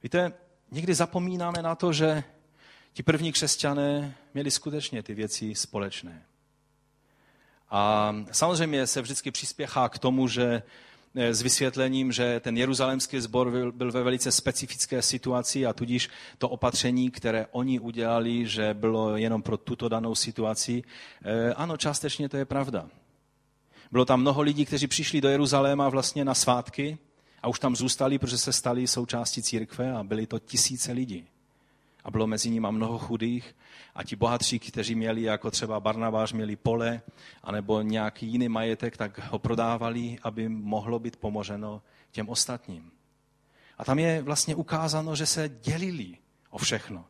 [0.06, 0.34] Víte,
[0.72, 2.24] někdy zapomínáme na to, že
[2.93, 6.24] ti první křesťané měli skutečně ty věci společné.
[7.70, 10.64] A samozřejmě se vždycky přispěchá k tomu, že
[11.16, 16.49] eh, s vysvětlením, že ten jeruzalémský sbor byl, ve velice specifické situaci a tudíž to
[16.49, 20.84] opatření, které oni udělali, že bylo jenom pro tuto danou situaci,
[21.24, 22.89] eh, ano, částečně to je pravda.
[23.91, 26.97] Bylo tam mnoho lidí, kteří přišli do Jeruzaléma vlastně na svátky
[27.46, 31.28] a už tam zůstali, protože se stali součástí církve a byly to tisíce lidí.
[32.04, 33.56] A bylo mezi nimi mnoho chudých
[33.96, 37.02] a ti bohatří, kteří měli, jako třeba Barnabáš, měli pole
[37.43, 41.82] anebo nějaký jiný majetek, tak ho prodávali, aby mohlo být pomoženo
[42.12, 42.91] těm ostatním.
[43.78, 46.18] A tam je vlastně ukázáno, že se dělili
[46.50, 47.06] o všechno.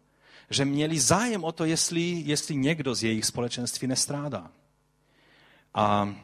[0.49, 4.51] Že měli zájem o to, jestli, jestli někdo z jejich společenství nestrádá.
[5.73, 6.15] A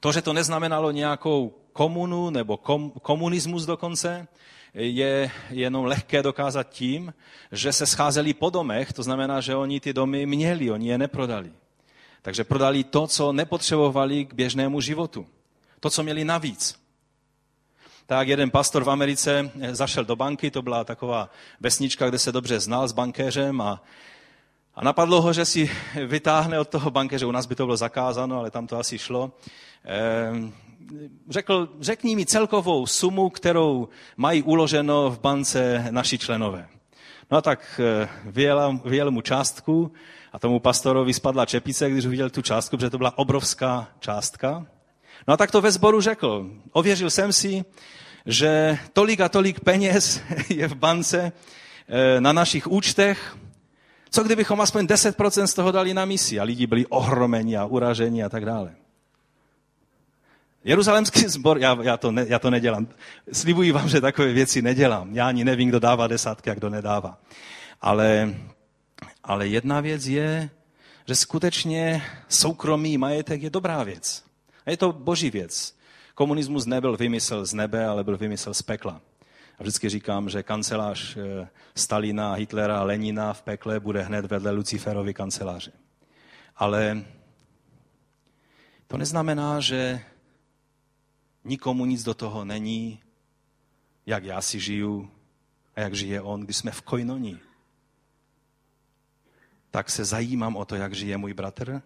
[0.00, 4.28] to, že to neznamenalo nějakou komunu nebo kom, komunismus dokonce,
[4.74, 7.14] je jenom lehké dokázat tím,
[7.52, 11.52] že se scházeli po domech, to znamená, že oni ty domy měli, oni je neprodali.
[12.22, 15.26] Takže prodali to, co nepotřebovali k běžnému životu.
[15.80, 16.80] To, co měli navíc.
[18.06, 22.60] Tak jeden pastor v Americe zašel do banky, to byla taková vesnička, kde se dobře
[22.60, 23.82] znal s bankéřem a,
[24.74, 25.70] a napadlo ho, že si
[26.06, 29.32] vytáhne od toho bankéře, u nás by to bylo zakázáno, ale tam to asi šlo,
[29.84, 30.52] ehm,
[31.28, 36.68] řekl, řekni mi celkovou sumu, kterou mají uloženo v bance naši členové.
[37.30, 39.92] No a tak eh, vyjel, vyjel mu částku
[40.32, 44.66] a tomu pastorovi spadla čepice, když uviděl tu částku, protože to byla obrovská částka.
[45.28, 46.50] No a tak to ve sboru řekl.
[46.72, 47.64] Ověřil jsem si,
[48.26, 51.32] že tolik a tolik peněz je v bance
[51.88, 53.36] eh, na našich účtech.
[54.10, 56.40] Co kdybychom aspoň 10% z toho dali na misi?
[56.40, 58.85] A lidi byli ohromeni a uraženi a tak dále.
[60.66, 62.88] Jeruzalemský sbor, já, já, to ne, já to nedělám.
[63.32, 65.14] Slibuji vám, že takové věci nedělám.
[65.14, 67.18] Já ani nevím, kdo dává desátky a kdo nedává.
[67.80, 68.34] Ale,
[69.24, 70.50] ale jedna věc je,
[71.08, 74.24] že skutečně soukromý majetek je dobrá věc.
[74.66, 75.76] A je to boží věc.
[76.14, 79.00] Komunismus nebyl vymysl z nebe, ale byl vymysl z pekla.
[79.58, 85.14] A vždycky říkám, že kancelář eh, Stalina, Hitlera Lenina v pekle bude hned vedle Luciferovy
[85.14, 85.72] kanceláře.
[86.56, 87.04] Ale
[88.86, 90.00] to neznamená, že
[91.46, 93.00] nikomu nic do toho není,
[94.06, 95.10] jak já si žiju
[95.76, 97.40] a jak žije on, když jsme v kojnoní.
[99.70, 101.82] Tak se zajímám o to, jak žije můj bratr.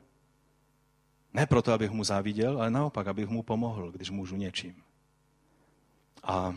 [1.35, 4.83] Ne proto, abych mu záviděl, ale naopak, abych mu pomohl, když můžu něčím.
[6.23, 6.55] A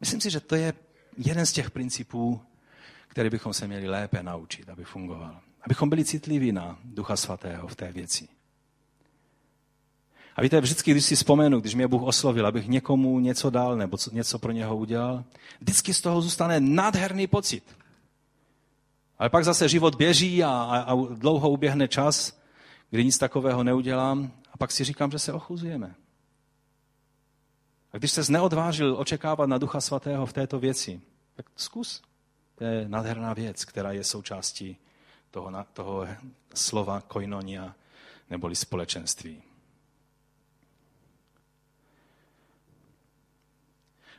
[0.00, 0.72] myslím si, že to je
[1.16, 2.40] jeden z těch principů,
[3.08, 5.40] který bychom se měli lépe naučit, aby fungoval.
[5.62, 8.28] Abychom byli citliví na Ducha Svatého v té věci.
[10.36, 13.96] A víte, vždycky, když si vzpomenu, když mě Bůh oslovil, abych někomu něco dal nebo
[14.12, 15.24] něco pro něho udělal,
[15.60, 17.64] vždycky z toho zůstane nádherný pocit.
[19.18, 22.38] Ale pak zase život běží a, a, a dlouho uběhne čas,
[22.90, 25.94] kdy nic takového neudělám a pak si říkám, že se ochuzujeme.
[27.92, 31.00] A když se neodvážil očekávat na Ducha Svatého v této věci,
[31.34, 32.02] tak zkus.
[32.54, 34.76] To je nádherná věc, která je součástí
[35.30, 36.06] toho, toho
[36.54, 37.74] slova koinonia
[38.30, 39.42] neboli společenství.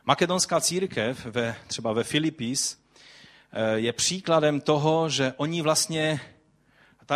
[0.08, 2.78] Makedonská církev ve, třeba ve Filipis
[3.52, 6.20] eh, je příkladem toho, že oni vlastně,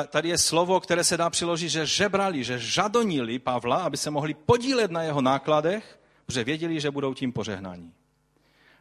[0.08, 4.34] tady je slovo, které se dá přiložit, že žebrali, že žadonili Pavla, aby se mohli
[4.34, 7.90] podílet na jeho nákladech, protože věděli, že budou tím požehnáni.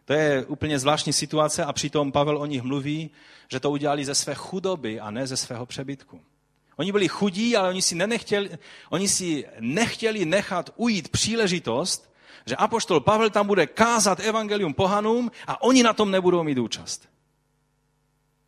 [0.05, 3.09] To je úplně zvláštní situace a přitom Pavel o nich mluví,
[3.47, 6.21] že to udělali ze své chudoby a ne ze svého přebytku.
[6.75, 8.49] Oni byli chudí, ale oni si, nenechtěli,
[8.89, 12.09] oni si nechtěli nechat ujít příležitost,
[12.49, 17.09] že apoštol Pavel tam bude kázat evangelium pohanům a oni na tom nebudou mít účast.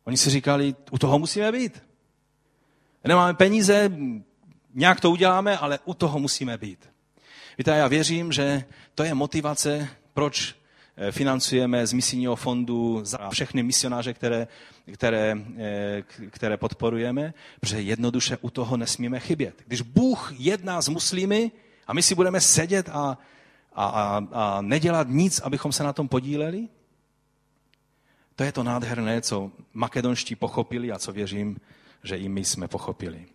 [0.04, 1.82] Oni si říkali, u toho musíme být.
[3.04, 3.90] Nemáme peníze,
[4.74, 6.90] nějak to uděláme, ale u toho musíme být.
[7.58, 10.54] Víte, já věřím, že to je motivace, proč
[10.96, 14.48] eh, financujeme z misijního fondu za všechny misionáře, které,
[14.92, 19.54] které, eh, které podporujeme, protože jednoduše u toho nesmíme chybět.
[19.66, 21.50] Když Bůh jedná s muslimy
[21.86, 23.18] a my si budeme sedět a
[23.74, 26.68] a, a, a nedělat nic, abychom se na tom podíleli?
[28.36, 31.60] To je to nádherné, co makedonští pochopili a co věřím,
[32.02, 33.26] že i my jsme pochopili.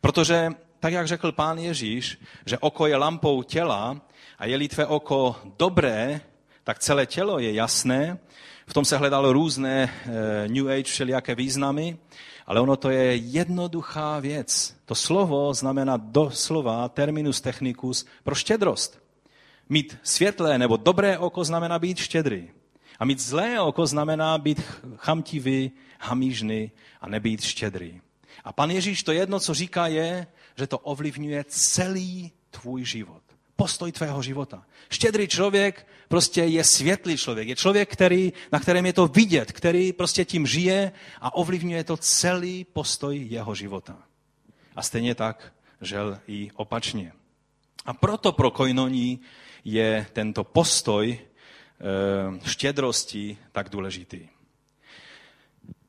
[0.00, 0.48] Protože,
[0.80, 4.00] tak jak řekl pán Ježíš, že oko je lampou těla
[4.38, 6.20] a je-li tvé oko dobré,
[6.64, 8.18] tak celé tělo je jasné.
[8.66, 11.98] V tom se hledalo různé e, New Age všelijaké významy,
[12.46, 14.76] ale ono to je jednoduchá věc.
[14.84, 19.03] To slovo znamená doslova terminus technicus pro štědrost.
[19.68, 22.50] Mít světlé nebo dobré oko znamená být štědrý.
[22.98, 24.62] A mít zlé oko znamená být
[24.96, 28.00] chamtivý, hamížný a nebýt štědrý.
[28.44, 33.22] A pan Ježíš to jedno, co říká, je, že to ovlivňuje celý tvůj život.
[33.56, 34.66] Postoj tvého života.
[34.90, 37.48] Štědrý člověk prostě je světlý člověk.
[37.48, 41.96] Je člověk, který, na kterém je to vidět, který prostě tím žije a ovlivňuje to
[41.96, 43.98] celý postoj jeho života.
[44.76, 47.12] A stejně tak žel i opačně.
[47.86, 49.20] A proto pro koinoní
[49.64, 51.18] je tento postoj e,
[52.48, 54.28] štědrosti tak důležitý.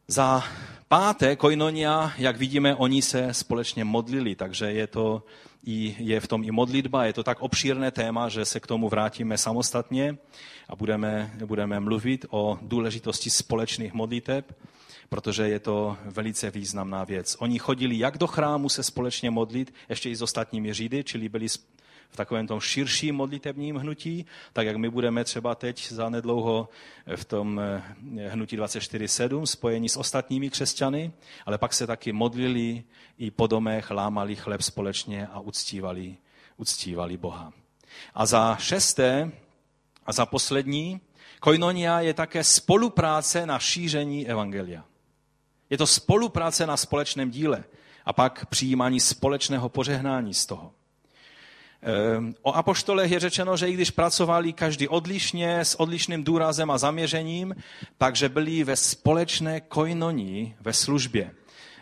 [0.07, 0.43] Za
[0.87, 5.23] páté koinonia, jak vidíme, oni se společně modlili, takže je to
[5.65, 8.89] i, je v tom i modlitba, je to tak obšírné téma, že se k tomu
[8.89, 10.17] vrátíme samostatně
[10.69, 14.57] a budeme, budeme mluvit o důležitosti společných modliteb,
[15.09, 17.35] protože je to velice významná věc.
[17.39, 21.47] Oni chodili jak do chrámu se společně modlit, ještě i s ostatními řídy, čili byli
[22.09, 26.69] v takovém tom širším modlitebním hnutí, tak jak my budeme třeba teď za nedlouho
[27.15, 31.11] v tom eh, hnutí 24.7 spojení s ostatními křesťany,
[31.45, 32.83] ale pak se taky modlili
[33.17, 36.17] i po domech, lámali chleb společně a uctívali,
[36.57, 37.53] uctívali Boha.
[38.13, 39.31] A za šesté
[40.05, 41.01] a za poslední,
[41.39, 44.83] koinonia je také spolupráce na šíření evangelia.
[45.69, 47.63] Je to spolupráce na společném díle
[48.05, 50.71] a pak přijímání společného požehnání z toho.
[51.85, 56.77] Ehm, o apoštolech je řečeno, že i když pracovali každý odlišně, s odlišným důrazem a
[56.77, 57.55] zaměřením,
[57.97, 61.31] takže byli ve společné koinonii ve službě.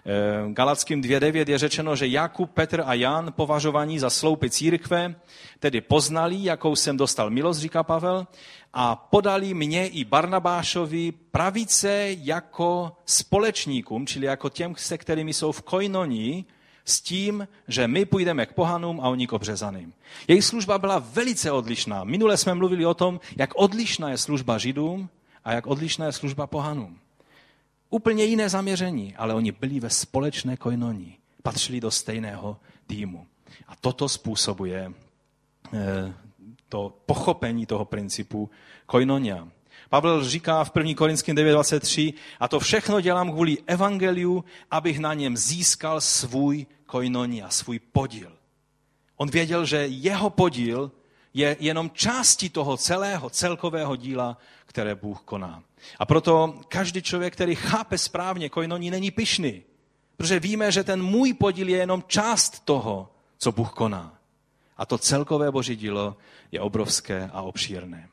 [0.05, 5.15] Ehm, Galackým 2.9 je řečeno, že Jakub, Petr a Jan považovaní za sloupy církve,
[5.59, 8.27] tedy poznali, jakou jsem dostal milost, říká Pavel,
[8.73, 15.61] a podali mě i Barnabášovi pravice jako společníkům, čili jako těm, se kterými jsou v
[15.61, 16.45] koinonii,
[16.85, 19.93] s tím, že my půjdeme k pohanům a oni k obřezaným.
[20.27, 22.03] Jejich služba byla velice odlišná.
[22.03, 25.09] Minule jsme mluvili o tom, jak odlišná je služba židům
[25.43, 26.99] a jak odlišná je služba pohanům.
[27.89, 31.17] Úplně jiné zaměření, ale oni byli ve společné koinoní.
[31.43, 32.57] Patřili do stejného
[32.87, 33.27] týmu.
[33.67, 34.93] A toto způsobuje
[35.73, 36.13] eh,
[36.69, 38.49] to pochopení toho principu
[38.85, 39.47] koinonia.
[39.93, 40.93] Pavel říká v 1.
[40.95, 47.79] Korinským 9.23, a to všechno dělám kvůli evangeliu, abych na něm získal svůj koinonia, svůj
[47.79, 48.31] podíl.
[49.17, 50.91] On věděl, že jeho podíl
[51.33, 55.63] je jenom částí toho celého, celkového díla, které Bůh koná.
[55.99, 59.63] A proto každý člověk, který chápe správně koinoní, není pyšný.
[60.17, 64.17] Protože víme, že ten můj podíl je jenom část toho, co Bůh koná.
[64.77, 66.17] A to celkové boží dílo
[66.51, 68.09] je obrovské a obšírné.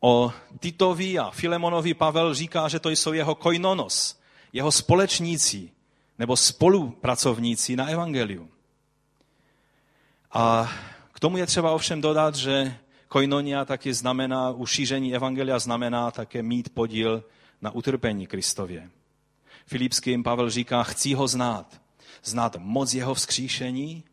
[0.00, 4.20] O Titovi a Filemonovi Pavel říká, že to jsou jeho koinonos,
[4.52, 5.70] jeho společníci
[6.18, 8.48] nebo spolupracovníci na evangeliu.
[10.32, 10.72] A
[11.12, 12.78] k tomu je třeba ovšem dodat, že
[13.08, 17.24] koinonia taky znamená, ušíření evangelia znamená také mít podíl
[17.60, 18.90] na utrpení Kristově.
[19.66, 21.80] Filipským Pavel říká, chci ho znát.
[22.24, 24.04] Znát moc jeho vzkříšení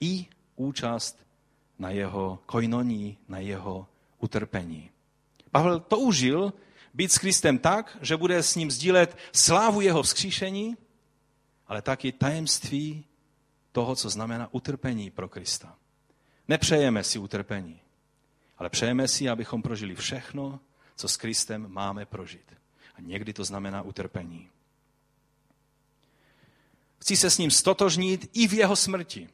[0.00, 0.26] i
[0.56, 1.26] účast
[1.78, 3.86] na jeho koinoní, na jeho
[4.18, 4.90] utrpení.
[5.58, 6.52] Pavel toužil
[6.94, 10.76] být s Kristem tak, že bude s ním sdílet slávu jeho vzkříšení,
[11.66, 13.04] ale taky tajemství
[13.72, 15.76] toho, co znamená utrpení pro Krista.
[16.48, 17.80] Nepřejeme si utrpení,
[18.58, 20.60] ale přejeme si, abychom prožili všechno,
[20.96, 22.54] co s Kristem máme prožít.
[22.94, 24.48] A někdy to znamená utrpení.
[26.98, 29.28] Chci se s ním stotožnit i v jeho smrti,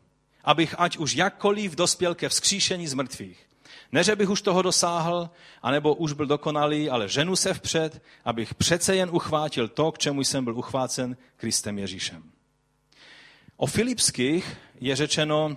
[0.44, 3.53] abych ať už jakkoliv dospěl ke vzkříšení z mrtvých.
[3.92, 5.30] Ne, že bych už toho dosáhl,
[5.62, 10.20] anebo už byl dokonalý, ale ženu se vpřed, abych přece jen uchvátil to, k čemu
[10.20, 12.22] jsem byl uchvácen Kristem Ježíšem.
[13.56, 15.56] O Filipských je řečeno,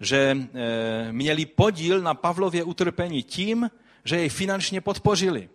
[0.00, 3.70] že e, měli podíl na Pavlově utrpení tím,
[4.04, 5.48] že jej finančně podpořili.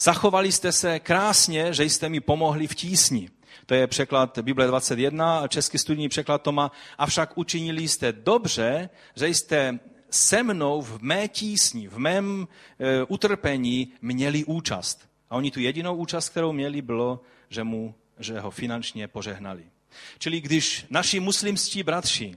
[0.00, 3.30] Zachovali jste se krásně, že jste mi pomohli v tísni.
[3.66, 6.72] To je překlad Bible 21, český studijní překlad to má.
[6.98, 9.78] Avšak učinili jste dobře, že jste
[10.14, 12.48] se mnou v mé tísni, v mém
[12.78, 15.08] e, utrpení měli účast.
[15.30, 19.64] A oni tu jedinou účast, kterou měli, bylo, že, mu, že ho finančně požehnali.
[20.18, 22.36] Čili když naši muslimští bratři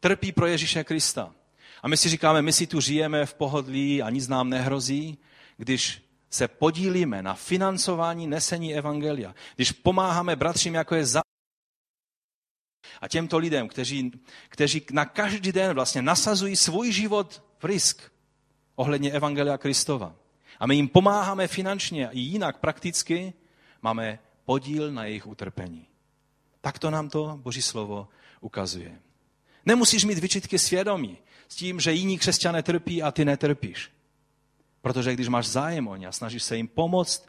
[0.00, 1.34] trpí pro Ježíše Krista
[1.82, 5.18] a my si říkáme, my si tu žijeme v pohodlí a nic nám nehrozí,
[5.56, 11.22] když se podílíme na financování nesení evangelia, když pomáháme bratřím, jako je za
[13.02, 14.12] a těmto lidem, kteří,
[14.48, 18.02] kteří na každý den vlastně nasazují svůj život v risk
[18.74, 20.14] ohledně Evangelia Kristova.
[20.60, 23.32] A my jim pomáháme finančně i jinak prakticky,
[23.82, 25.86] máme podíl na jejich utrpení.
[26.60, 28.08] Tak to nám to Boží slovo
[28.40, 28.98] ukazuje.
[29.66, 33.90] Nemusíš mít vyčitky svědomí s tím, že jiní křesťané trpí a ty netrpíš.
[34.80, 37.26] Protože když máš zájem o ně a snažíš se jim pomoct,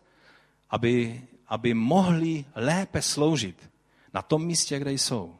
[0.70, 3.70] aby, aby mohli lépe sloužit
[4.14, 5.36] na tom místě, kde jsou,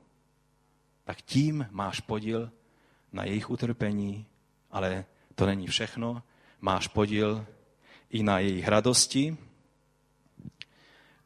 [1.04, 2.52] tak tím máš podíl
[3.12, 4.26] na jejich utrpení,
[4.72, 6.24] ale to není všechno.
[6.62, 7.46] Máš podíl
[8.10, 9.38] i na jejich radosti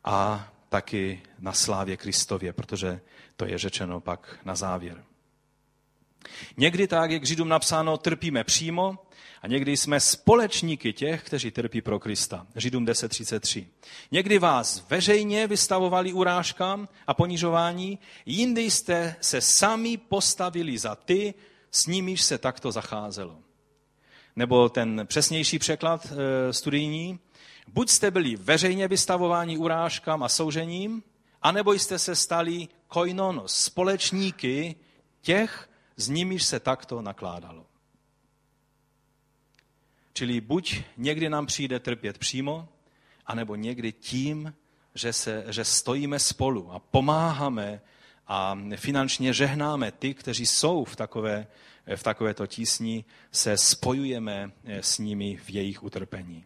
[0.04, 3.02] a taky na slávě Kristově, protože
[3.36, 5.04] to je řečeno pak na závěr.
[6.58, 9.07] Někdy tak, jak Židům napsáno, trpíme přímo
[9.42, 12.48] a někdy jsme společníky těch, kteří trpí pro Krista.
[12.56, 13.66] Židům 10.33.
[14.12, 21.34] Někdy vás veřejně vystavovali urážkám a ponižování, jindy jste se sami postavili za ty,
[21.72, 23.40] s nimiž se takto zacházelo.
[24.36, 27.20] Nebo ten přesnější překlad e, studijní.
[27.68, 31.04] Buď jste byli veřejně vystavováni urážkám a soužením,
[31.42, 34.76] anebo jste se stali koinonos, společníky
[35.22, 37.66] těch, s nimiž se takto nakládalo.
[40.18, 42.68] Čili buď někdy nám přijde trpět přímo,
[43.26, 44.54] anebo někdy tím,
[44.96, 47.82] že, se, že stojíme spolu a pomáháme
[48.28, 51.48] a finančně žehnáme ty, kteří jsou v takové,
[51.96, 56.46] v takovéto tísni, se spojujeme s nimi v jejich utrpení.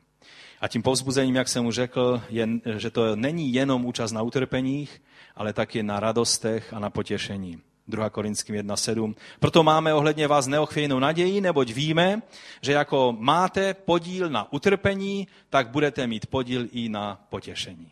[0.61, 2.47] A tím povzbuzením, jak jsem mu řekl, je,
[2.78, 5.01] že to není jenom účast na utrpeních,
[5.36, 7.61] ale taky na radostech a na potěšení.
[7.88, 8.10] 2.
[8.10, 9.16] Korinským 1.7.
[9.40, 12.22] Proto máme ohledně vás neochvějnou naději, neboť víme,
[12.62, 17.92] že jako máte podíl na utrpení, tak budete mít podíl i na potěšení.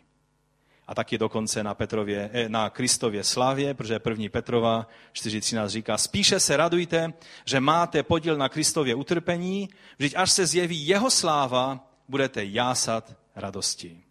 [0.88, 4.30] A taky dokonce na, Petrově, eh, na Kristově slavě, protože 1.
[4.30, 7.14] Petrova 4.13 říká, spíše se radujte,
[7.46, 14.04] že máte podíl na Kristově utrpení, vždyť až se zjeví jeho sláva, budete jásat radosti.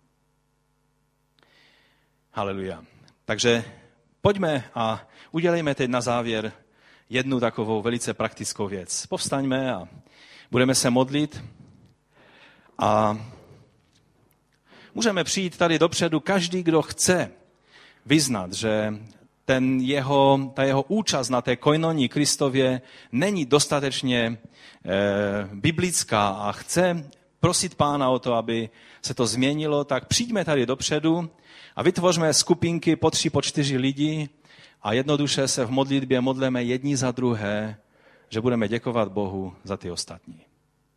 [2.33, 2.85] Haleluja.
[3.24, 3.64] Takže
[4.20, 6.52] pojďme a udělejme teď na závěr
[7.10, 9.06] jednu takovou velice praktickou věc.
[9.06, 9.88] Povstaňme a
[10.50, 11.44] budeme se modlit
[12.78, 13.18] a
[14.94, 17.30] můžeme přijít tady dopředu každý, kdo chce
[18.06, 18.94] vyznat, že
[19.44, 22.80] ten jeho, ta jeho účast na té koinoní Kristově
[23.12, 24.38] není dostatečně e,
[25.52, 27.10] biblická a chce
[27.40, 28.70] prosit pána o to, aby
[29.02, 31.30] se to změnilo, tak přijďme tady dopředu
[31.79, 34.29] a vytvořme skupinky po tři, po čtyři lidi
[34.83, 37.76] a jednoduše se v modlitbě modleme jedni za druhé,
[38.29, 40.47] že budeme děkovat Bohu za ty ostatní.